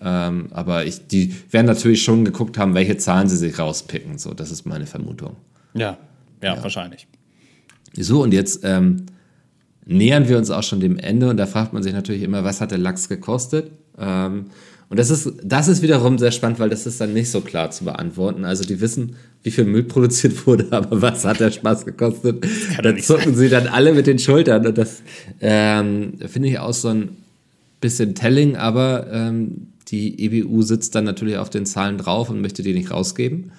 Ähm, 0.00 0.48
aber 0.50 0.86
ich, 0.86 1.06
die 1.06 1.34
werden 1.50 1.66
natürlich 1.66 2.02
schon 2.02 2.24
geguckt 2.24 2.58
haben, 2.58 2.74
welche 2.74 2.96
Zahlen 2.96 3.28
sie 3.28 3.36
sich 3.36 3.58
rauspicken. 3.58 4.18
So, 4.18 4.32
das 4.32 4.50
ist 4.50 4.64
meine 4.64 4.86
Vermutung. 4.86 5.36
Ja, 5.74 5.98
ja, 6.42 6.56
ja. 6.56 6.62
wahrscheinlich. 6.62 7.06
So, 7.96 8.22
und 8.22 8.32
jetzt 8.32 8.60
ähm, 8.64 9.06
nähern 9.84 10.28
wir 10.28 10.38
uns 10.38 10.50
auch 10.50 10.62
schon 10.62 10.80
dem 10.80 10.98
Ende 10.98 11.28
und 11.28 11.36
da 11.36 11.46
fragt 11.46 11.72
man 11.72 11.82
sich 11.82 11.92
natürlich 11.92 12.22
immer, 12.22 12.44
was 12.44 12.60
hat 12.60 12.70
der 12.70 12.78
Lachs 12.78 13.08
gekostet? 13.08 13.70
Ähm, 13.98 14.46
und 14.90 14.98
das 14.98 15.10
ist, 15.10 15.32
das 15.42 15.68
ist 15.68 15.82
wiederum 15.82 16.18
sehr 16.18 16.30
spannend, 16.30 16.58
weil 16.58 16.68
das 16.68 16.86
ist 16.86 17.00
dann 17.00 17.14
nicht 17.14 17.30
so 17.30 17.40
klar 17.40 17.70
zu 17.70 17.84
beantworten. 17.84 18.44
Also 18.44 18.64
die 18.64 18.80
wissen, 18.80 19.16
wie 19.42 19.50
viel 19.50 19.64
Müll 19.64 19.82
produziert 19.84 20.46
wurde, 20.46 20.68
aber 20.70 21.00
was 21.00 21.24
hat 21.24 21.40
der 21.40 21.50
Spaß 21.50 21.84
gekostet? 21.84 22.46
Da 22.82 22.96
zucken 22.96 23.34
sie 23.34 23.48
dann 23.48 23.66
alle 23.66 23.92
mit 23.92 24.06
den 24.06 24.18
Schultern. 24.18 24.66
Und 24.66 24.78
das 24.78 25.02
ähm, 25.40 26.14
finde 26.26 26.48
ich 26.48 26.58
auch 26.58 26.74
so 26.74 26.88
ein 26.88 27.16
bisschen 27.80 28.14
telling, 28.14 28.56
aber 28.56 29.10
ähm, 29.10 29.68
die 29.88 30.24
EBU 30.24 30.62
sitzt 30.62 30.94
dann 30.94 31.04
natürlich 31.04 31.36
auf 31.36 31.50
den 31.50 31.66
Zahlen 31.66 31.98
drauf 31.98 32.30
und 32.30 32.40
möchte 32.40 32.62
die 32.62 32.74
nicht 32.74 32.90
rausgeben. 32.90 33.52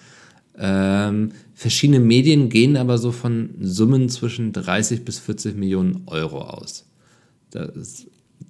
Ähm, 0.58 1.32
verschiedene 1.54 2.00
Medien 2.00 2.50
gehen 2.50 2.78
aber 2.78 2.98
so 2.98 3.12
von 3.12 3.50
Summen 3.60 4.10
zwischen 4.10 4.54
30 4.54 5.04
bis 5.04 5.20
40 5.20 5.56
Millionen 5.56 6.04
Euro 6.06 6.42
aus. 6.42 6.86
Das, 7.52 8.06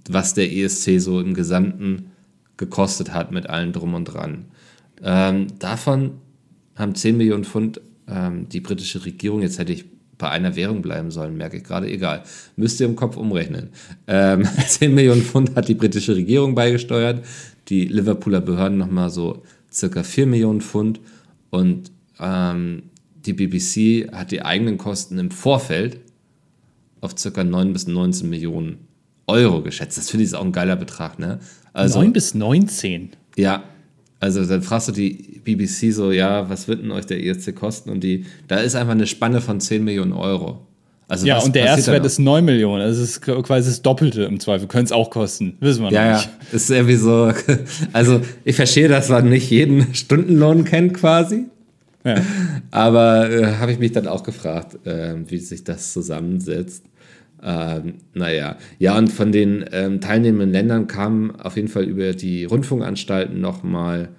was 0.09 0.33
der 0.33 0.51
ESC 0.51 0.99
so 0.99 1.19
im 1.19 1.33
Gesamten 1.33 2.11
gekostet 2.57 3.13
hat 3.13 3.31
mit 3.31 3.49
allem 3.49 3.73
drum 3.73 3.93
und 3.93 4.05
dran. 4.05 4.45
Ähm, 5.03 5.47
davon 5.59 6.11
haben 6.75 6.95
10 6.95 7.17
Millionen 7.17 7.43
Pfund 7.43 7.81
ähm, 8.07 8.47
die 8.49 8.61
britische 8.61 9.03
Regierung, 9.05 9.41
jetzt 9.41 9.59
hätte 9.59 9.73
ich 9.73 9.85
bei 10.17 10.29
einer 10.29 10.55
Währung 10.55 10.81
bleiben 10.81 11.11
sollen, 11.11 11.35
merke 11.35 11.57
ich 11.57 11.63
gerade, 11.63 11.89
egal. 11.89 12.23
Müsst 12.55 12.79
ihr 12.79 12.85
im 12.85 12.95
Kopf 12.95 13.17
umrechnen. 13.17 13.69
Ähm, 14.07 14.47
10 14.67 14.93
Millionen 14.93 15.21
Pfund 15.21 15.55
hat 15.55 15.67
die 15.67 15.75
britische 15.75 16.15
Regierung 16.15 16.55
beigesteuert, 16.55 17.25
die 17.67 17.85
Liverpooler 17.85 18.41
Behörden 18.41 18.77
nochmal 18.77 19.09
so 19.09 19.43
circa 19.71 20.03
4 20.03 20.27
Millionen 20.27 20.61
Pfund 20.61 21.01
und 21.49 21.91
ähm, 22.19 22.83
die 23.25 23.33
BBC 23.33 24.11
hat 24.13 24.31
die 24.31 24.43
eigenen 24.43 24.77
Kosten 24.77 25.17
im 25.17 25.31
Vorfeld 25.31 25.99
auf 27.01 27.17
circa 27.17 27.43
9 27.43 27.73
bis 27.73 27.87
19 27.87 28.29
Millionen 28.29 28.87
Euro 29.27 29.61
geschätzt. 29.61 29.97
Das 29.97 30.09
finde 30.09 30.25
ich 30.25 30.35
auch 30.35 30.45
ein 30.45 30.51
geiler 30.51 30.75
Betrag, 30.75 31.19
ne? 31.19 31.39
Also, 31.75 31.99
9 31.99 32.13
bis 32.13 32.33
19. 32.33 33.09
Ja, 33.37 33.63
also 34.19 34.45
dann 34.45 34.61
fragst 34.61 34.87
du 34.87 34.91
die 34.91 35.41
BBC 35.43 35.93
so, 35.93 36.11
ja, 36.11 36.49
was 36.49 36.67
wird 36.67 36.81
denn 36.81 36.91
euch 36.91 37.05
der 37.05 37.23
ESC 37.23 37.53
kosten? 37.53 37.89
Und 37.89 38.01
die, 38.03 38.25
da 38.47 38.57
ist 38.57 38.75
einfach 38.75 38.93
eine 38.93 39.07
Spanne 39.07 39.41
von 39.41 39.59
10 39.59 39.83
Millionen 39.83 40.13
Euro. 40.13 40.65
Also 41.07 41.27
ja, 41.27 41.37
und 41.37 41.53
der 41.53 41.65
Erstwert 41.65 42.05
ist 42.05 42.17
9 42.17 42.43
Millionen. 42.43 42.81
Also 42.81 43.03
es 43.03 43.11
ist 43.11 43.21
quasi 43.21 43.69
das 43.69 43.81
Doppelte 43.81 44.23
im 44.23 44.39
Zweifel. 44.39 44.67
Könnte 44.67 44.85
es 44.85 44.91
auch 44.91 45.11
kosten. 45.11 45.57
Wissen 45.59 45.83
wir 45.83 45.91
ja, 45.91 46.13
noch 46.13 46.17
nicht. 46.17 46.29
Ja, 46.51 46.55
ist 46.55 46.71
irgendwie 46.71 46.95
so. 46.95 47.31
Also 47.93 48.21
ich 48.43 48.55
verstehe, 48.55 48.87
dass 48.87 49.09
man 49.09 49.29
nicht 49.29 49.51
jeden 49.51 49.93
Stundenlohn 49.93 50.63
kennt 50.63 50.95
quasi. 50.95 51.45
Ja. 52.03 52.15
Aber 52.71 53.29
äh, 53.29 53.57
habe 53.57 53.71
ich 53.71 53.79
mich 53.79 53.91
dann 53.91 54.07
auch 54.07 54.23
gefragt, 54.23 54.85
äh, 54.87 55.15
wie 55.27 55.37
sich 55.37 55.63
das 55.63 55.93
zusammensetzt. 55.93 56.83
Ähm, 57.43 57.95
naja, 58.13 58.57
ja, 58.79 58.97
und 58.97 59.09
von 59.09 59.31
den 59.31 59.65
ähm, 59.71 60.01
teilnehmenden 60.01 60.51
Ländern 60.51 60.87
kamen 60.87 61.31
auf 61.31 61.55
jeden 61.55 61.67
Fall 61.67 61.83
über 61.83 62.13
die 62.13 62.45
Rundfunkanstalten 62.45 63.39
nochmal 63.39 64.09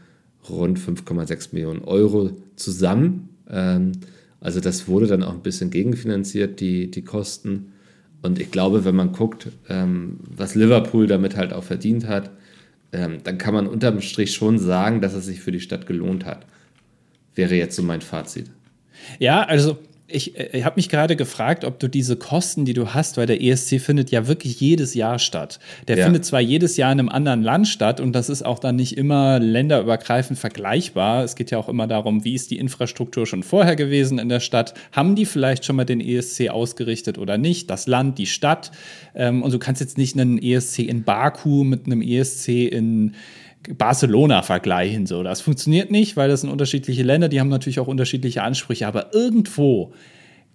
rund 0.49 0.79
5,6 0.79 1.49
Millionen 1.53 1.83
Euro 1.83 2.31
zusammen. 2.57 3.31
Ähm, 3.51 3.93
also 4.41 4.61
das 4.61 4.87
wurde 4.87 5.07
dann 5.07 5.23
auch 5.23 5.33
ein 5.33 5.43
bisschen 5.43 5.71
gegenfinanziert, 5.71 6.61
die, 6.61 6.91
die 6.91 7.03
Kosten. 7.03 7.73
Und 8.23 8.41
ich 8.41 8.51
glaube, 8.51 8.85
wenn 8.85 8.95
man 8.95 9.13
guckt, 9.13 9.49
ähm, 9.69 10.21
was 10.29 10.55
Liverpool 10.55 11.07
damit 11.07 11.37
halt 11.37 11.53
auch 11.53 11.65
verdient 11.65 12.07
hat, 12.07 12.31
ähm, 12.93 13.19
dann 13.25 13.39
kann 13.39 13.55
man 13.55 13.67
unterm 13.67 14.01
Strich 14.01 14.35
schon 14.35 14.59
sagen, 14.59 15.01
dass 15.01 15.15
es 15.15 15.27
sich 15.27 15.41
für 15.41 15.53
die 15.53 15.61
Stadt 15.61 15.87
gelohnt 15.87 16.25
hat. 16.25 16.47
Wäre 17.35 17.55
jetzt 17.55 17.77
so 17.77 17.83
mein 17.83 18.01
Fazit. 18.01 18.51
Ja, 19.19 19.43
also 19.43 19.79
ich, 20.09 20.39
äh, 20.39 20.59
ich 20.59 20.65
habe 20.65 20.77
mich 20.77 20.89
gerade 20.89 21.17
gefragt, 21.17 21.65
ob 21.65 21.79
du 21.79 21.89
diese 21.89 22.17
Kosten, 22.17 22.65
die 22.65 22.75
du 22.75 22.95
hast, 22.95 23.17
weil 23.17 23.27
der 23.27 23.43
ESC 23.43 23.81
findet 23.81 24.11
ja 24.11 24.27
wirklich 24.27 24.61
jedes 24.61 24.95
Jahr 24.95 25.19
statt. 25.19 25.59
Der 25.89 25.99
ja. 25.99 26.05
findet 26.05 26.25
zwar 26.25 26.41
jedes 26.41 26.77
Jahr 26.77 26.93
in 26.93 27.01
einem 27.01 27.09
anderen 27.09 27.43
Land 27.43 27.69
statt 27.69 28.01
und 28.01 28.13
das 28.13 28.29
ist 28.29 28.45
auch 28.45 28.59
dann 28.59 28.77
nicht 28.77 28.97
immer 28.97 29.39
länderübergreifend 29.39 30.39
vergleichbar. 30.39 31.25
Es 31.25 31.37
geht 31.37 31.51
ja 31.51 31.59
auch 31.59 31.69
immer 31.69 31.87
darum, 31.87 32.25
wie 32.25 32.35
ist 32.35 32.51
die 32.51 32.59
Infrastruktur 32.59 33.27
schon 33.27 33.43
vorher 33.43 33.77
gewesen 33.77 34.19
in 34.19 34.29
der 34.29 34.41
Stadt? 34.41 34.75
Haben 34.93 35.17
die 35.17 35.27
vielleicht 35.27 35.65
schon 35.65 35.77
mal 35.77 35.85
den 35.85 36.01
ESC 36.01 36.49
ausgerichtet 36.49 37.19
oder 37.19 37.39
nicht? 37.39 37.71
Das 37.71 37.87
Land, 37.87 38.19
die 38.19 38.27
Stadt. 38.27 38.71
Ähm, 39.15 39.43
und 39.43 39.53
du 39.53 39.59
kannst 39.59 39.81
jetzt 39.81 39.99
nicht 39.99 40.19
einen 40.19 40.39
ESC 40.39 40.81
in 40.81 41.05
Baku 41.05 41.65
mit 41.65 41.87
einem 41.87 42.03
ESC 42.03 42.49
in 42.49 43.15
Barcelona 43.77 44.43
vergleichen. 44.43 45.07
So, 45.07 45.23
das 45.23 45.41
funktioniert 45.41 45.91
nicht, 45.91 46.17
weil 46.17 46.29
das 46.29 46.43
sind 46.43 46.51
unterschiedliche 46.51 47.03
Länder, 47.03 47.29
die 47.29 47.41
haben 47.41 47.49
natürlich 47.49 47.81
auch 47.81 47.89
unterschiedliche 47.89 48.43
Ansprüche, 48.43 48.87
aber 48.87 49.15
irgendwo 49.15 49.93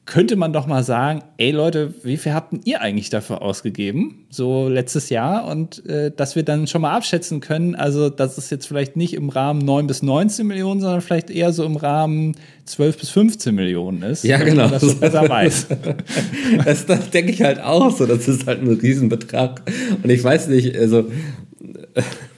könnte 0.06 0.36
man 0.36 0.52
doch 0.52 0.66
mal 0.66 0.84
sagen, 0.84 1.22
ey 1.38 1.52
Leute, 1.52 1.94
wie 2.04 2.18
viel 2.18 2.34
habt 2.34 2.54
ihr 2.66 2.82
eigentlich 2.82 3.12
dafür 3.12 3.42
ausgegeben, 3.44 4.26
so 4.30 4.68
letztes 4.68 5.10
Jahr? 5.10 5.46
Und 5.46 5.86
äh, 5.86 6.12
dass 6.12 6.36
wir 6.36 6.44
dann 6.44 6.66
schon 6.66 6.82
mal 6.82 6.96
abschätzen 6.96 7.40
können, 7.40 7.76
also 7.76 8.10
dass 8.10 8.38
es 8.38 8.50
jetzt 8.50 8.68
vielleicht 8.68 8.98
nicht 8.98 9.14
im 9.14 9.30
Rahmen 9.30 9.64
9 9.64 9.86
bis 9.86 10.02
19 10.02 10.48
Millionen, 10.48 10.82
sondern 10.82 11.02
vielleicht 11.02 11.30
eher 11.30 11.54
so 11.54 11.64
im 11.64 11.76
Rahmen 11.76 12.36
12 12.66 12.98
bis 12.98 13.10
15 13.12 13.54
Millionen 13.54 14.02
ist. 14.02 14.24
Ja, 14.24 14.38
genau. 14.40 14.70
Das, 14.70 14.82
so 14.82 14.96
besser 14.96 15.30
weiß. 15.30 15.68
das, 16.66 16.86
das 16.88 17.10
denke 17.12 17.32
ich 17.32 17.44
halt 17.44 17.62
auch 17.62 17.96
so, 17.96 18.08
das 18.08 18.28
ist 18.28 18.48
halt 18.48 18.64
ein 18.64 18.74
Riesenbetrag. 18.74 19.62
Und 20.02 20.10
ich 20.10 20.24
weiß 20.24 20.48
nicht, 20.48 20.76
also 20.76 21.06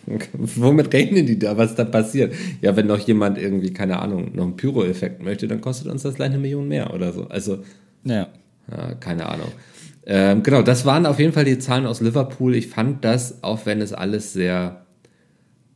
Womit 0.33 0.93
rechnen 0.93 1.25
die 1.25 1.39
da? 1.39 1.57
Was 1.57 1.75
da 1.75 1.85
passiert? 1.85 2.33
Ja, 2.61 2.75
wenn 2.75 2.87
noch 2.87 2.99
jemand 2.99 3.37
irgendwie, 3.37 3.71
keine 3.71 3.99
Ahnung, 3.99 4.31
noch 4.33 4.43
einen 4.43 4.57
Pyro-Effekt 4.57 5.23
möchte, 5.23 5.47
dann 5.47 5.61
kostet 5.61 5.87
uns 5.87 6.03
das 6.03 6.15
gleich 6.15 6.29
eine 6.29 6.39
Million 6.39 6.67
mehr 6.67 6.93
oder 6.93 7.13
so. 7.13 7.27
Also, 7.27 7.59
ja. 8.03 8.27
ja 8.69 8.95
keine 8.95 9.27
Ahnung. 9.27 9.51
Ähm, 10.05 10.43
genau, 10.43 10.61
das 10.61 10.85
waren 10.85 11.05
auf 11.05 11.19
jeden 11.19 11.31
Fall 11.31 11.45
die 11.45 11.59
Zahlen 11.59 11.85
aus 11.85 12.01
Liverpool. 12.01 12.55
Ich 12.55 12.67
fand 12.67 13.05
das, 13.05 13.43
auch 13.43 13.65
wenn 13.65 13.79
es 13.81 13.93
alles 13.93 14.33
sehr 14.33 14.85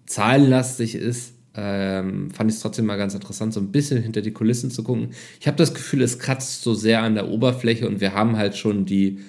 zahlenlastig 0.05 0.95
ist, 0.95 1.33
ähm, 1.55 2.29
fand 2.31 2.51
ich 2.51 2.57
es 2.57 2.61
trotzdem 2.61 2.85
mal 2.85 2.97
ganz 2.97 3.15
interessant, 3.15 3.53
so 3.53 3.59
ein 3.59 3.71
bisschen 3.71 4.01
hinter 4.01 4.21
die 4.21 4.31
Kulissen 4.31 4.69
zu 4.69 4.83
gucken. 4.83 5.09
Ich 5.39 5.47
habe 5.47 5.57
das 5.57 5.73
Gefühl, 5.73 6.01
es 6.01 6.19
kratzt 6.19 6.61
so 6.61 6.73
sehr 6.73 7.01
an 7.01 7.15
der 7.15 7.29
Oberfläche 7.29 7.87
und 7.87 7.99
wir 7.99 8.13
haben 8.13 8.37
halt 8.37 8.55
schon 8.55 8.85
die 8.85 9.19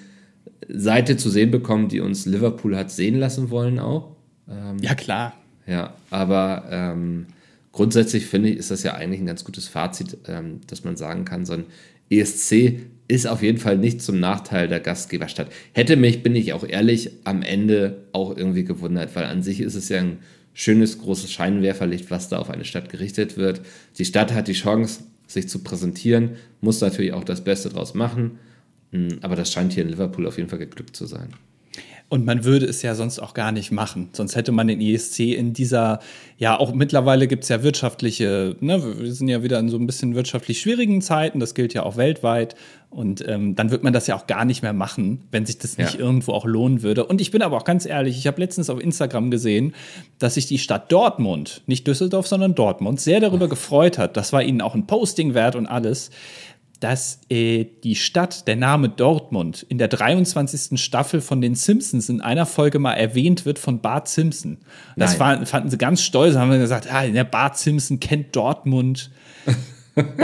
Seite 0.67 1.17
zu 1.17 1.29
sehen 1.29 1.49
bekommen, 1.49 1.87
die 1.87 2.01
uns 2.01 2.25
Liverpool 2.25 2.77
hat 2.77 2.91
sehen 2.91 3.15
lassen 3.19 3.49
wollen 3.49 3.79
auch. 3.79 4.15
Ähm, 4.49 4.77
ja, 4.79 4.95
klar. 4.95 5.33
Ja, 5.67 5.93
aber 6.09 6.65
ähm, 6.71 7.27
grundsätzlich 7.71 8.25
finde 8.25 8.49
ich, 8.49 8.57
ist 8.57 8.71
das 8.71 8.83
ja 8.83 8.95
eigentlich 8.95 9.21
ein 9.21 9.27
ganz 9.27 9.43
gutes 9.43 9.67
Fazit, 9.67 10.17
ähm, 10.27 10.61
dass 10.67 10.83
man 10.83 10.97
sagen 10.97 11.25
kann, 11.25 11.45
so 11.45 11.53
ein 11.53 11.65
ESC 12.09 12.79
ist 13.07 13.27
auf 13.27 13.41
jeden 13.41 13.57
Fall 13.57 13.77
nicht 13.77 14.01
zum 14.01 14.19
Nachteil 14.19 14.67
der 14.67 14.79
Gastgeberstadt. 14.79 15.51
Hätte 15.73 15.95
mich, 15.95 16.23
bin 16.23 16.35
ich 16.35 16.53
auch 16.53 16.63
ehrlich, 16.63 17.11
am 17.23 17.41
Ende 17.41 18.05
auch 18.13 18.35
irgendwie 18.35 18.63
gewundert, 18.63 19.15
weil 19.15 19.25
an 19.25 19.41
sich 19.41 19.61
ist 19.61 19.75
es 19.75 19.89
ja 19.89 19.99
ein 19.99 20.19
schönes, 20.53 20.99
großes 20.99 21.31
Scheinwerferlicht, 21.31 22.11
was 22.11 22.29
da 22.29 22.37
auf 22.37 22.49
eine 22.49 22.65
Stadt 22.65 22.89
gerichtet 22.89 23.37
wird. 23.37 23.61
Die 23.97 24.05
Stadt 24.05 24.33
hat 24.33 24.47
die 24.47 24.53
Chance, 24.53 25.01
sich 25.25 25.47
zu 25.47 25.59
präsentieren, 25.59 26.31
muss 26.61 26.81
natürlich 26.81 27.13
auch 27.13 27.23
das 27.23 27.43
Beste 27.43 27.69
draus 27.69 27.93
machen. 27.93 28.39
Hm, 28.91 29.19
aber 29.21 29.35
das 29.35 29.51
scheint 29.51 29.73
hier 29.73 29.83
in 29.83 29.89
Liverpool 29.89 30.27
auf 30.27 30.37
jeden 30.37 30.49
Fall 30.49 30.59
geglückt 30.59 30.95
zu 30.95 31.05
sein. 31.05 31.29
Und 32.09 32.25
man 32.25 32.43
würde 32.43 32.65
es 32.65 32.81
ja 32.81 32.95
sonst 32.95 33.19
auch 33.19 33.35
gar 33.35 33.51
nicht 33.51 33.71
machen. 33.71 34.09
Sonst 34.13 34.35
hätte 34.35 34.51
man 34.51 34.67
den 34.67 34.81
ESC 34.81 35.19
in 35.19 35.53
dieser, 35.53 35.99
ja, 36.37 36.59
auch 36.59 36.73
mittlerweile 36.73 37.27
gibt 37.27 37.43
es 37.43 37.49
ja 37.49 37.61
wirtschaftliche, 37.61 38.55
ne, 38.59 38.99
wir 38.99 39.13
sind 39.13 39.27
ja 39.27 39.43
wieder 39.43 39.59
in 39.59 39.69
so 39.69 39.77
ein 39.77 39.85
bisschen 39.85 40.15
wirtschaftlich 40.15 40.59
schwierigen 40.59 41.03
Zeiten, 41.03 41.39
das 41.39 41.53
gilt 41.53 41.75
ja 41.75 41.83
auch 41.83 41.97
weltweit. 41.97 42.55
Und 42.89 43.23
ähm, 43.27 43.55
dann 43.55 43.69
wird 43.69 43.83
man 43.83 43.93
das 43.93 44.07
ja 44.07 44.15
auch 44.15 44.25
gar 44.25 44.45
nicht 44.45 44.63
mehr 44.63 44.73
machen, 44.73 45.27
wenn 45.29 45.45
sich 45.45 45.59
das 45.59 45.77
nicht 45.77 45.93
ja. 45.93 45.99
irgendwo 45.99 46.33
auch 46.33 46.45
lohnen 46.45 46.81
würde. 46.81 47.05
Und 47.05 47.21
ich 47.21 47.29
bin 47.29 47.43
aber 47.43 47.55
auch 47.57 47.63
ganz 47.63 47.85
ehrlich, 47.85 48.17
ich 48.17 48.25
habe 48.25 48.41
letztens 48.41 48.71
auf 48.71 48.81
Instagram 48.81 49.29
gesehen, 49.29 49.75
dass 50.17 50.33
sich 50.33 50.47
die 50.47 50.57
Stadt 50.57 50.91
Dortmund, 50.91 51.61
nicht 51.67 51.85
Düsseldorf, 51.85 52.25
sondern 52.25 52.55
Dortmund, 52.55 52.99
sehr 52.99 53.19
darüber 53.19 53.47
gefreut 53.47 53.99
hat. 53.99 54.17
Das 54.17 54.33
war 54.33 54.41
ihnen 54.41 54.61
auch 54.61 54.73
ein 54.73 54.87
Posting 54.87 55.35
wert 55.35 55.55
und 55.55 55.67
alles 55.67 56.09
dass 56.79 57.19
äh, 57.29 57.65
die 57.83 57.95
Stadt, 57.95 58.47
der 58.47 58.55
Name 58.55 58.89
Dortmund, 58.89 59.65
in 59.67 59.77
der 59.77 59.89
23. 59.89 60.79
Staffel 60.81 61.19
von 61.19 61.41
den 61.41 61.55
Simpsons 61.55 62.07
in 62.09 62.21
einer 62.21 62.45
Folge 62.45 62.79
mal 62.79 62.93
erwähnt 62.93 63.45
wird 63.45 63.59
von 63.59 63.81
Bart 63.81 64.07
Simpson. 64.07 64.57
Das 64.95 65.19
war, 65.19 65.45
fanden 65.45 65.69
sie 65.69 65.77
ganz 65.77 66.01
stolz, 66.01 66.35
haben 66.35 66.51
gesagt, 66.51 66.91
ah, 66.91 67.05
der 67.05 67.25
Bart 67.25 67.57
Simpson 67.57 67.99
kennt 67.99 68.35
Dortmund. 68.35 69.11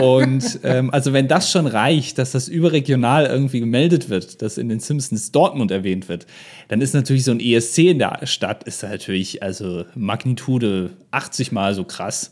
Und 0.02 0.60
ähm, 0.64 0.90
also 0.92 1.12
wenn 1.12 1.28
das 1.28 1.52
schon 1.52 1.68
reicht, 1.68 2.18
dass 2.18 2.32
das 2.32 2.48
überregional 2.48 3.26
irgendwie 3.26 3.60
gemeldet 3.60 4.08
wird, 4.08 4.42
dass 4.42 4.58
in 4.58 4.70
den 4.70 4.80
Simpsons 4.80 5.34
Dortmund 5.34 5.72
erwähnt 5.72 6.08
wird, 6.08 6.28
dann 6.70 6.80
ist 6.80 6.94
natürlich 6.94 7.26
so 7.26 7.32
ein 7.32 7.42
ESC 7.42 7.80
in 7.80 8.00
der 8.00 8.26
Stadt 8.26 8.64
ist 8.64 8.84
natürlich 8.84 9.44
also 9.44 9.84
Magnitude 9.96 10.92
80 11.12 11.52
mal 11.52 11.74
so 11.74 11.84
krass 11.84 12.32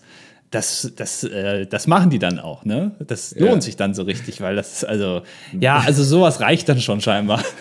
das, 0.54 0.92
das, 0.96 1.24
äh, 1.24 1.66
das 1.66 1.88
machen 1.88 2.12
die 2.12 2.20
dann 2.20 2.38
auch, 2.38 2.63
ne? 2.63 2.92
Das 3.08 3.36
lohnt 3.36 3.56
ja. 3.56 3.62
sich 3.62 3.76
dann 3.76 3.96
so 3.96 4.04
richtig, 4.04 4.39
weil 4.39 4.56
das 4.56 4.84
also, 4.84 5.24
ja, 5.60 5.80
also 5.80 6.04
sowas 6.04 6.42
reicht 6.42 6.70
dann 6.70 6.80
schon 6.80 7.02
scheinbar. 7.02 7.44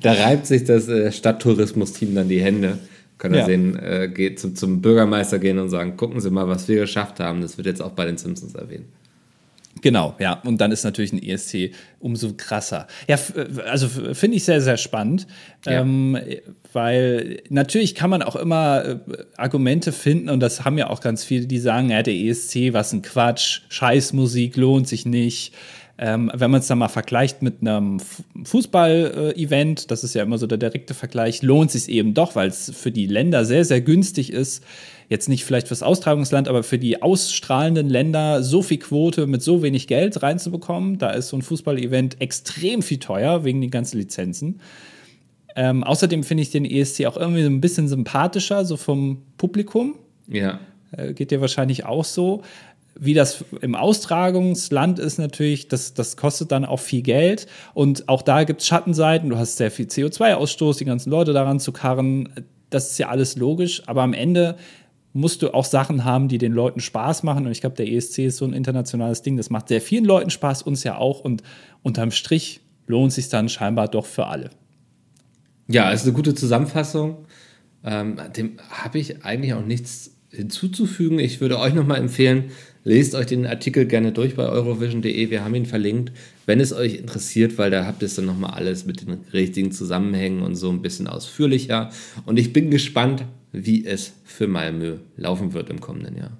Da 0.00 0.14
reibt 0.14 0.46
sich 0.46 0.64
das 0.64 0.88
äh, 0.88 1.12
Stadttourismus-Team 1.12 2.16
dann 2.16 2.28
die 2.28 2.40
Hände. 2.40 2.78
Können 3.18 3.36
ja. 3.36 3.44
sehen, 3.44 3.78
äh, 3.78 4.08
geht 4.08 4.40
zum, 4.40 4.56
zum 4.56 4.82
Bürgermeister 4.82 5.38
gehen 5.38 5.60
und 5.60 5.68
sagen, 5.68 5.96
gucken 5.96 6.20
Sie 6.20 6.28
mal, 6.30 6.48
was 6.48 6.66
wir 6.66 6.80
geschafft 6.80 7.20
haben. 7.20 7.40
Das 7.40 7.56
wird 7.56 7.68
jetzt 7.68 7.80
auch 7.80 7.92
bei 7.92 8.04
den 8.04 8.16
Simpsons 8.16 8.56
erwähnt. 8.56 8.86
Genau, 9.82 10.14
ja. 10.20 10.40
Und 10.44 10.60
dann 10.60 10.70
ist 10.70 10.84
natürlich 10.84 11.12
ein 11.12 11.22
ESC 11.22 11.72
umso 11.98 12.32
krasser. 12.34 12.86
Ja, 13.08 13.18
also 13.68 13.88
finde 13.88 14.36
ich 14.36 14.44
sehr, 14.44 14.60
sehr 14.60 14.76
spannend, 14.76 15.26
ja. 15.66 15.80
ähm, 15.80 16.16
weil 16.72 17.42
natürlich 17.48 17.94
kann 17.94 18.08
man 18.08 18.22
auch 18.22 18.36
immer 18.36 18.84
äh, 18.84 18.98
Argumente 19.36 19.92
finden 19.92 20.30
und 20.30 20.40
das 20.40 20.64
haben 20.64 20.78
ja 20.78 20.88
auch 20.88 21.00
ganz 21.00 21.24
viele, 21.24 21.46
die 21.46 21.58
sagen, 21.58 21.90
ja, 21.90 22.02
der 22.02 22.14
ESC, 22.14 22.72
was 22.72 22.92
ein 22.92 23.02
Quatsch, 23.02 23.62
Scheißmusik 23.68 24.56
lohnt 24.56 24.88
sich 24.88 25.04
nicht. 25.04 25.52
Ähm, 25.98 26.30
wenn 26.34 26.50
man 26.50 26.60
es 26.60 26.68
dann 26.68 26.78
mal 26.78 26.88
vergleicht 26.88 27.42
mit 27.42 27.60
einem 27.60 28.00
Fußball-Event, 28.44 29.90
das 29.90 30.04
ist 30.04 30.14
ja 30.14 30.22
immer 30.22 30.38
so 30.38 30.46
der 30.46 30.58
direkte 30.58 30.94
Vergleich, 30.94 31.42
lohnt 31.42 31.70
sich 31.70 31.88
eben 31.88 32.14
doch, 32.14 32.34
weil 32.34 32.48
es 32.48 32.72
für 32.74 32.90
die 32.90 33.06
Länder 33.06 33.44
sehr, 33.44 33.64
sehr 33.64 33.80
günstig 33.80 34.32
ist 34.32 34.64
jetzt 35.12 35.28
nicht 35.28 35.44
vielleicht 35.44 35.68
fürs 35.68 35.82
Austragungsland, 35.82 36.48
aber 36.48 36.64
für 36.64 36.78
die 36.78 37.02
ausstrahlenden 37.02 37.88
Länder 37.88 38.42
so 38.42 38.62
viel 38.62 38.78
Quote 38.78 39.28
mit 39.28 39.42
so 39.42 39.62
wenig 39.62 39.86
Geld 39.86 40.22
reinzubekommen. 40.22 40.98
Da 40.98 41.10
ist 41.10 41.28
so 41.28 41.36
ein 41.36 41.42
Fußball-Event 41.42 42.20
extrem 42.20 42.82
viel 42.82 42.98
teuer 42.98 43.44
wegen 43.44 43.60
den 43.60 43.70
ganzen 43.70 43.98
Lizenzen. 43.98 44.60
Ähm, 45.54 45.84
außerdem 45.84 46.24
finde 46.24 46.42
ich 46.42 46.50
den 46.50 46.64
ESC 46.64 47.04
auch 47.06 47.16
irgendwie 47.16 47.42
so 47.42 47.50
ein 47.50 47.60
bisschen 47.60 47.88
sympathischer, 47.88 48.64
so 48.64 48.76
vom 48.76 49.22
Publikum. 49.36 49.96
Ja. 50.26 50.60
Äh, 50.92 51.12
geht 51.12 51.30
dir 51.30 51.40
wahrscheinlich 51.40 51.84
auch 51.84 52.04
so. 52.04 52.42
Wie 52.98 53.14
das 53.14 53.44
im 53.60 53.74
Austragungsland 53.74 54.98
ist 54.98 55.18
natürlich, 55.18 55.68
das, 55.68 55.94
das 55.94 56.16
kostet 56.16 56.52
dann 56.52 56.64
auch 56.64 56.80
viel 56.80 57.02
Geld. 57.02 57.46
Und 57.74 58.08
auch 58.08 58.22
da 58.22 58.44
gibt 58.44 58.62
es 58.62 58.66
Schattenseiten. 58.66 59.28
Du 59.28 59.36
hast 59.36 59.58
sehr 59.58 59.70
viel 59.70 59.86
CO2-Ausstoß, 59.86 60.78
die 60.78 60.84
ganzen 60.84 61.10
Leute 61.10 61.32
daran 61.32 61.60
zu 61.60 61.72
karren. 61.72 62.30
Das 62.70 62.92
ist 62.92 62.98
ja 62.98 63.08
alles 63.08 63.36
logisch. 63.36 63.82
Aber 63.86 64.02
am 64.02 64.14
Ende 64.14 64.56
musst 65.12 65.42
du 65.42 65.52
auch 65.52 65.64
Sachen 65.64 66.04
haben, 66.04 66.28
die 66.28 66.38
den 66.38 66.52
Leuten 66.52 66.80
Spaß 66.80 67.22
machen. 67.22 67.46
Und 67.46 67.52
ich 67.52 67.60
glaube, 67.60 67.76
der 67.76 67.90
ESC 67.90 68.20
ist 68.20 68.38
so 68.38 68.44
ein 68.44 68.52
internationales 68.52 69.22
Ding. 69.22 69.36
Das 69.36 69.50
macht 69.50 69.68
sehr 69.68 69.80
vielen 69.80 70.04
Leuten 70.04 70.30
Spaß, 70.30 70.62
uns 70.62 70.84
ja 70.84 70.96
auch. 70.96 71.20
Und 71.20 71.42
unterm 71.82 72.10
Strich 72.10 72.60
lohnt 72.86 73.12
sich 73.12 73.28
dann 73.28 73.48
scheinbar 73.48 73.88
doch 73.88 74.06
für 74.06 74.26
alle. 74.26 74.50
Ja, 75.68 75.90
ist 75.90 76.04
eine 76.04 76.12
gute 76.12 76.34
Zusammenfassung. 76.34 77.26
Ähm, 77.84 78.18
dem 78.36 78.58
habe 78.70 78.98
ich 78.98 79.24
eigentlich 79.24 79.54
auch 79.54 79.64
nichts 79.64 80.12
hinzuzufügen. 80.30 81.18
Ich 81.18 81.40
würde 81.40 81.58
euch 81.58 81.74
nochmal 81.74 81.98
empfehlen, 81.98 82.50
lest 82.84 83.14
euch 83.14 83.26
den 83.26 83.46
Artikel 83.46 83.86
gerne 83.86 84.12
durch 84.12 84.34
bei 84.34 84.48
eurovision.de. 84.48 85.30
Wir 85.30 85.44
haben 85.44 85.54
ihn 85.54 85.66
verlinkt, 85.66 86.12
wenn 86.46 86.58
es 86.58 86.72
euch 86.72 86.94
interessiert, 86.94 87.58
weil 87.58 87.70
da 87.70 87.86
habt 87.86 88.02
ihr 88.02 88.06
es 88.06 88.14
dann 88.14 88.24
nochmal 88.24 88.52
alles 88.52 88.86
mit 88.86 89.02
den 89.02 89.18
richtigen 89.32 89.72
Zusammenhängen 89.72 90.42
und 90.42 90.56
so 90.56 90.70
ein 90.70 90.80
bisschen 90.80 91.06
ausführlicher. 91.06 91.90
Und 92.24 92.38
ich 92.38 92.52
bin 92.52 92.70
gespannt, 92.70 93.24
wie 93.52 93.86
es 93.86 94.12
für 94.24 94.48
Malmö 94.48 94.96
laufen 95.16 95.52
wird 95.52 95.70
im 95.70 95.80
kommenden 95.80 96.16
Jahr. 96.16 96.36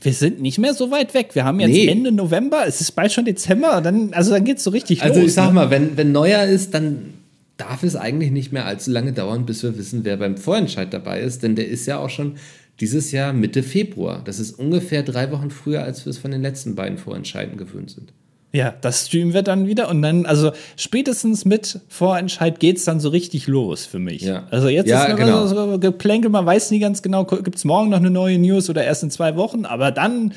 Wir 0.00 0.12
sind 0.12 0.40
nicht 0.40 0.58
mehr 0.58 0.74
so 0.74 0.90
weit 0.90 1.14
weg. 1.14 1.30
Wir 1.34 1.44
haben 1.44 1.60
jetzt 1.60 1.70
nee. 1.70 1.86
Ende 1.86 2.12
November, 2.12 2.64
es 2.66 2.80
ist 2.80 2.92
bald 2.92 3.12
schon 3.12 3.24
Dezember, 3.24 3.80
dann, 3.80 4.12
also 4.14 4.32
dann 4.32 4.44
geht 4.44 4.58
es 4.58 4.64
so 4.64 4.70
richtig 4.70 5.02
also 5.02 5.14
los. 5.14 5.16
Also 5.16 5.26
ich 5.26 5.34
sag 5.34 5.48
ne? 5.48 5.52
mal, 5.52 5.70
wenn, 5.70 5.96
wenn 5.96 6.12
Neujahr 6.12 6.46
ist, 6.46 6.74
dann 6.74 7.14
darf 7.56 7.82
es 7.82 7.96
eigentlich 7.96 8.30
nicht 8.30 8.52
mehr 8.52 8.66
allzu 8.66 8.90
lange 8.90 9.12
dauern, 9.12 9.46
bis 9.46 9.62
wir 9.62 9.76
wissen, 9.76 10.04
wer 10.04 10.16
beim 10.16 10.36
Vorentscheid 10.36 10.92
dabei 10.92 11.20
ist, 11.20 11.42
denn 11.42 11.56
der 11.56 11.68
ist 11.68 11.86
ja 11.86 11.98
auch 11.98 12.10
schon 12.10 12.36
dieses 12.80 13.12
Jahr 13.12 13.32
Mitte 13.32 13.62
Februar. 13.62 14.22
Das 14.24 14.40
ist 14.40 14.58
ungefähr 14.58 15.02
drei 15.02 15.30
Wochen 15.30 15.50
früher, 15.50 15.82
als 15.84 16.04
wir 16.04 16.10
es 16.10 16.18
von 16.18 16.30
den 16.30 16.42
letzten 16.42 16.74
beiden 16.74 16.98
Vorentscheiden 16.98 17.56
gewöhnt 17.56 17.90
sind. 17.90 18.12
Ja, 18.54 18.74
das 18.82 19.06
streamen 19.06 19.32
wir 19.32 19.42
dann 19.42 19.66
wieder 19.66 19.88
und 19.88 20.02
dann, 20.02 20.26
also 20.26 20.52
spätestens 20.76 21.46
mit 21.46 21.80
Vorentscheid 21.88 22.60
geht 22.60 22.76
es 22.76 22.84
dann 22.84 23.00
so 23.00 23.08
richtig 23.08 23.46
los 23.46 23.86
für 23.86 23.98
mich. 23.98 24.20
Ja. 24.22 24.46
Also 24.50 24.68
jetzt 24.68 24.90
ja, 24.90 25.04
ist 25.04 25.16
genau. 25.16 25.46
so 25.46 25.78
Geplänkel, 25.78 26.30
man 26.30 26.44
weiß 26.44 26.70
nie 26.70 26.78
ganz 26.78 27.00
genau, 27.00 27.24
gibt 27.24 27.56
es 27.56 27.64
morgen 27.64 27.88
noch 27.88 27.96
eine 27.96 28.10
neue 28.10 28.38
News 28.38 28.68
oder 28.68 28.84
erst 28.84 29.04
in 29.04 29.10
zwei 29.10 29.36
Wochen, 29.36 29.64
aber 29.64 29.90
dann 29.90 30.34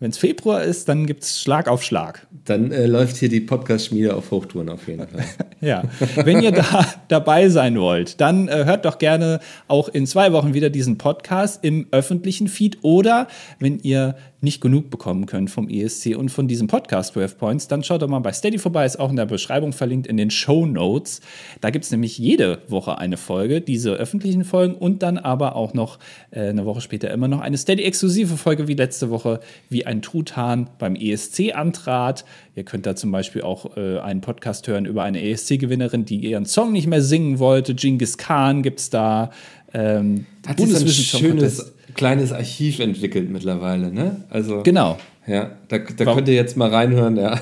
Wenn 0.00 0.10
es 0.12 0.18
Februar 0.18 0.62
ist, 0.62 0.88
dann 0.88 1.06
gibt 1.06 1.24
es 1.24 1.42
Schlag 1.42 1.66
auf 1.66 1.82
Schlag. 1.82 2.28
Dann 2.44 2.70
äh, 2.70 2.86
läuft 2.86 3.16
hier 3.16 3.28
die 3.28 3.40
Podcast-Schmiede 3.40 4.14
auf 4.14 4.30
Hochtouren 4.30 4.68
auf 4.68 4.86
jeden 4.86 5.08
Fall. 5.08 5.24
ja, 5.60 5.82
wenn 6.24 6.40
ihr 6.40 6.52
da 6.52 6.86
dabei 7.08 7.48
sein 7.48 7.80
wollt, 7.80 8.20
dann 8.20 8.46
äh, 8.46 8.64
hört 8.64 8.84
doch 8.84 8.98
gerne 8.98 9.40
auch 9.66 9.88
in 9.88 10.06
zwei 10.06 10.32
Wochen 10.32 10.54
wieder 10.54 10.70
diesen 10.70 10.98
Podcast 10.98 11.64
im 11.64 11.88
öffentlichen 11.90 12.46
Feed 12.46 12.78
oder 12.82 13.26
wenn 13.58 13.80
ihr 13.80 14.14
nicht 14.40 14.60
genug 14.60 14.90
bekommen 14.90 15.26
könnt 15.26 15.50
vom 15.50 15.68
ESC 15.68 16.16
und 16.16 16.28
von 16.28 16.46
diesem 16.46 16.68
Podcast 16.68 17.14
12 17.14 17.38
Points, 17.38 17.68
dann 17.68 17.82
schaut 17.82 18.02
doch 18.02 18.08
mal 18.08 18.20
bei 18.20 18.32
Steady 18.32 18.58
vorbei, 18.58 18.86
ist 18.86 19.00
auch 19.00 19.10
in 19.10 19.16
der 19.16 19.26
Beschreibung 19.26 19.72
verlinkt 19.72 20.06
in 20.06 20.16
den 20.16 20.30
Show 20.30 20.64
Notes. 20.64 21.20
Da 21.60 21.70
gibt 21.70 21.84
es 21.84 21.90
nämlich 21.90 22.18
jede 22.18 22.62
Woche 22.68 22.98
eine 22.98 23.16
Folge, 23.16 23.60
diese 23.60 23.94
öffentlichen 23.94 24.44
Folgen 24.44 24.74
und 24.74 25.02
dann 25.02 25.18
aber 25.18 25.56
auch 25.56 25.74
noch 25.74 25.98
äh, 26.30 26.48
eine 26.48 26.64
Woche 26.66 26.80
später 26.80 27.10
immer 27.10 27.26
noch 27.26 27.40
eine 27.40 27.58
Steady-exklusive 27.58 28.36
Folge 28.36 28.68
wie 28.68 28.74
letzte 28.74 29.10
Woche, 29.10 29.40
wie 29.70 29.86
ein 29.88 30.02
Truthahn 30.02 30.68
beim 30.78 30.94
ESC 30.94 31.54
antrat. 31.54 32.24
Ihr 32.54 32.64
könnt 32.64 32.86
da 32.86 32.94
zum 32.94 33.10
Beispiel 33.10 33.42
auch 33.42 33.76
äh, 33.76 33.98
einen 33.98 34.20
Podcast 34.20 34.68
hören 34.68 34.84
über 34.84 35.02
eine 35.02 35.22
ESC-Gewinnerin, 35.22 36.04
die 36.04 36.18
ihren 36.18 36.44
Song 36.44 36.72
nicht 36.72 36.86
mehr 36.86 37.02
singen 37.02 37.38
wollte. 37.38 37.74
Genghis 37.74 38.18
Khan 38.18 38.62
gibt 38.62 38.80
es 38.80 38.90
da. 38.90 39.30
Ähm, 39.72 40.26
Hat 40.46 40.60
sich 40.60 40.76
ein 40.76 40.88
schönes 40.88 41.74
kleines 41.94 42.32
Archiv 42.32 42.78
entwickelt 42.78 43.30
mittlerweile, 43.30 43.92
ne? 43.92 44.24
Also 44.30 44.62
genau. 44.62 44.98
Ja, 45.26 45.52
da, 45.68 45.78
da 45.78 46.14
könnt 46.14 46.28
ihr 46.28 46.34
jetzt 46.34 46.56
mal 46.56 46.70
reinhören, 46.70 47.16
ja. 47.16 47.40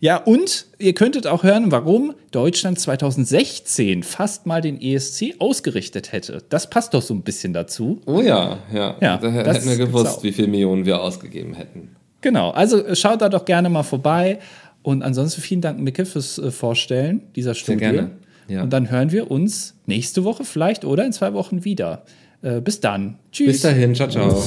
Ja, 0.00 0.18
und 0.18 0.66
ihr 0.78 0.94
könntet 0.94 1.26
auch 1.26 1.42
hören, 1.42 1.72
warum 1.72 2.14
Deutschland 2.30 2.78
2016 2.78 4.02
fast 4.02 4.46
mal 4.46 4.60
den 4.60 4.80
ESC 4.80 5.36
ausgerichtet 5.38 6.12
hätte. 6.12 6.42
Das 6.48 6.68
passt 6.68 6.94
doch 6.94 7.02
so 7.02 7.14
ein 7.14 7.22
bisschen 7.22 7.52
dazu. 7.52 8.00
Oh 8.06 8.20
ja, 8.20 8.58
ja. 8.72 8.96
ja 9.00 9.16
da 9.16 9.30
hätten 9.30 9.68
wir 9.68 9.76
gewusst, 9.76 10.22
wie 10.22 10.32
viele 10.32 10.48
Millionen 10.48 10.84
wir 10.84 11.00
ausgegeben 11.00 11.54
hätten. 11.54 11.96
Genau, 12.20 12.50
also 12.50 12.94
schaut 12.94 13.20
da 13.20 13.28
doch 13.28 13.44
gerne 13.44 13.68
mal 13.68 13.82
vorbei. 13.82 14.38
Und 14.82 15.02
ansonsten 15.02 15.40
vielen 15.40 15.60
Dank, 15.60 15.80
Micke, 15.80 16.06
fürs 16.06 16.38
äh, 16.38 16.50
Vorstellen 16.50 17.22
dieser 17.34 17.54
Studie. 17.54 17.78
Sehr 17.78 17.92
gerne. 17.92 18.10
Ja. 18.48 18.62
Und 18.62 18.72
dann 18.72 18.90
hören 18.90 19.10
wir 19.10 19.30
uns 19.30 19.74
nächste 19.86 20.22
Woche 20.24 20.44
vielleicht 20.44 20.84
oder 20.84 21.04
in 21.04 21.12
zwei 21.12 21.32
Wochen 21.32 21.64
wieder. 21.64 22.04
Äh, 22.42 22.60
bis 22.60 22.80
dann. 22.80 23.18
Tschüss. 23.32 23.46
Bis 23.46 23.60
dahin. 23.62 23.94
Ciao, 23.94 24.08
ciao. 24.08 24.42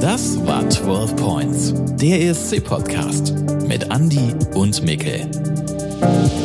Das 0.00 0.38
war 0.46 0.68
12 0.68 1.16
Points, 1.16 1.74
der 2.00 2.20
ESC-Podcast 2.22 3.34
mit 3.66 3.90
Andy 3.90 4.34
und 4.54 4.82
Mikkel. 4.84 5.28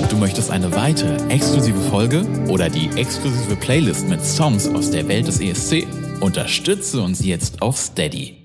Du 0.10 0.18
möchtest 0.18 0.50
eine 0.50 0.74
weitere 0.76 1.16
exklusive 1.30 1.80
Folge 1.90 2.26
oder 2.50 2.70
die 2.70 2.90
exklusive 2.96 3.56
Playlist 3.56 4.08
mit 4.08 4.24
Songs 4.24 4.68
aus 4.70 4.92
der 4.92 5.08
Welt 5.08 5.28
des 5.28 5.40
ESC? 5.40 5.86
Unterstütze 6.22 7.02
uns 7.02 7.24
jetzt 7.24 7.62
auf 7.62 7.78
Steady. 7.78 8.41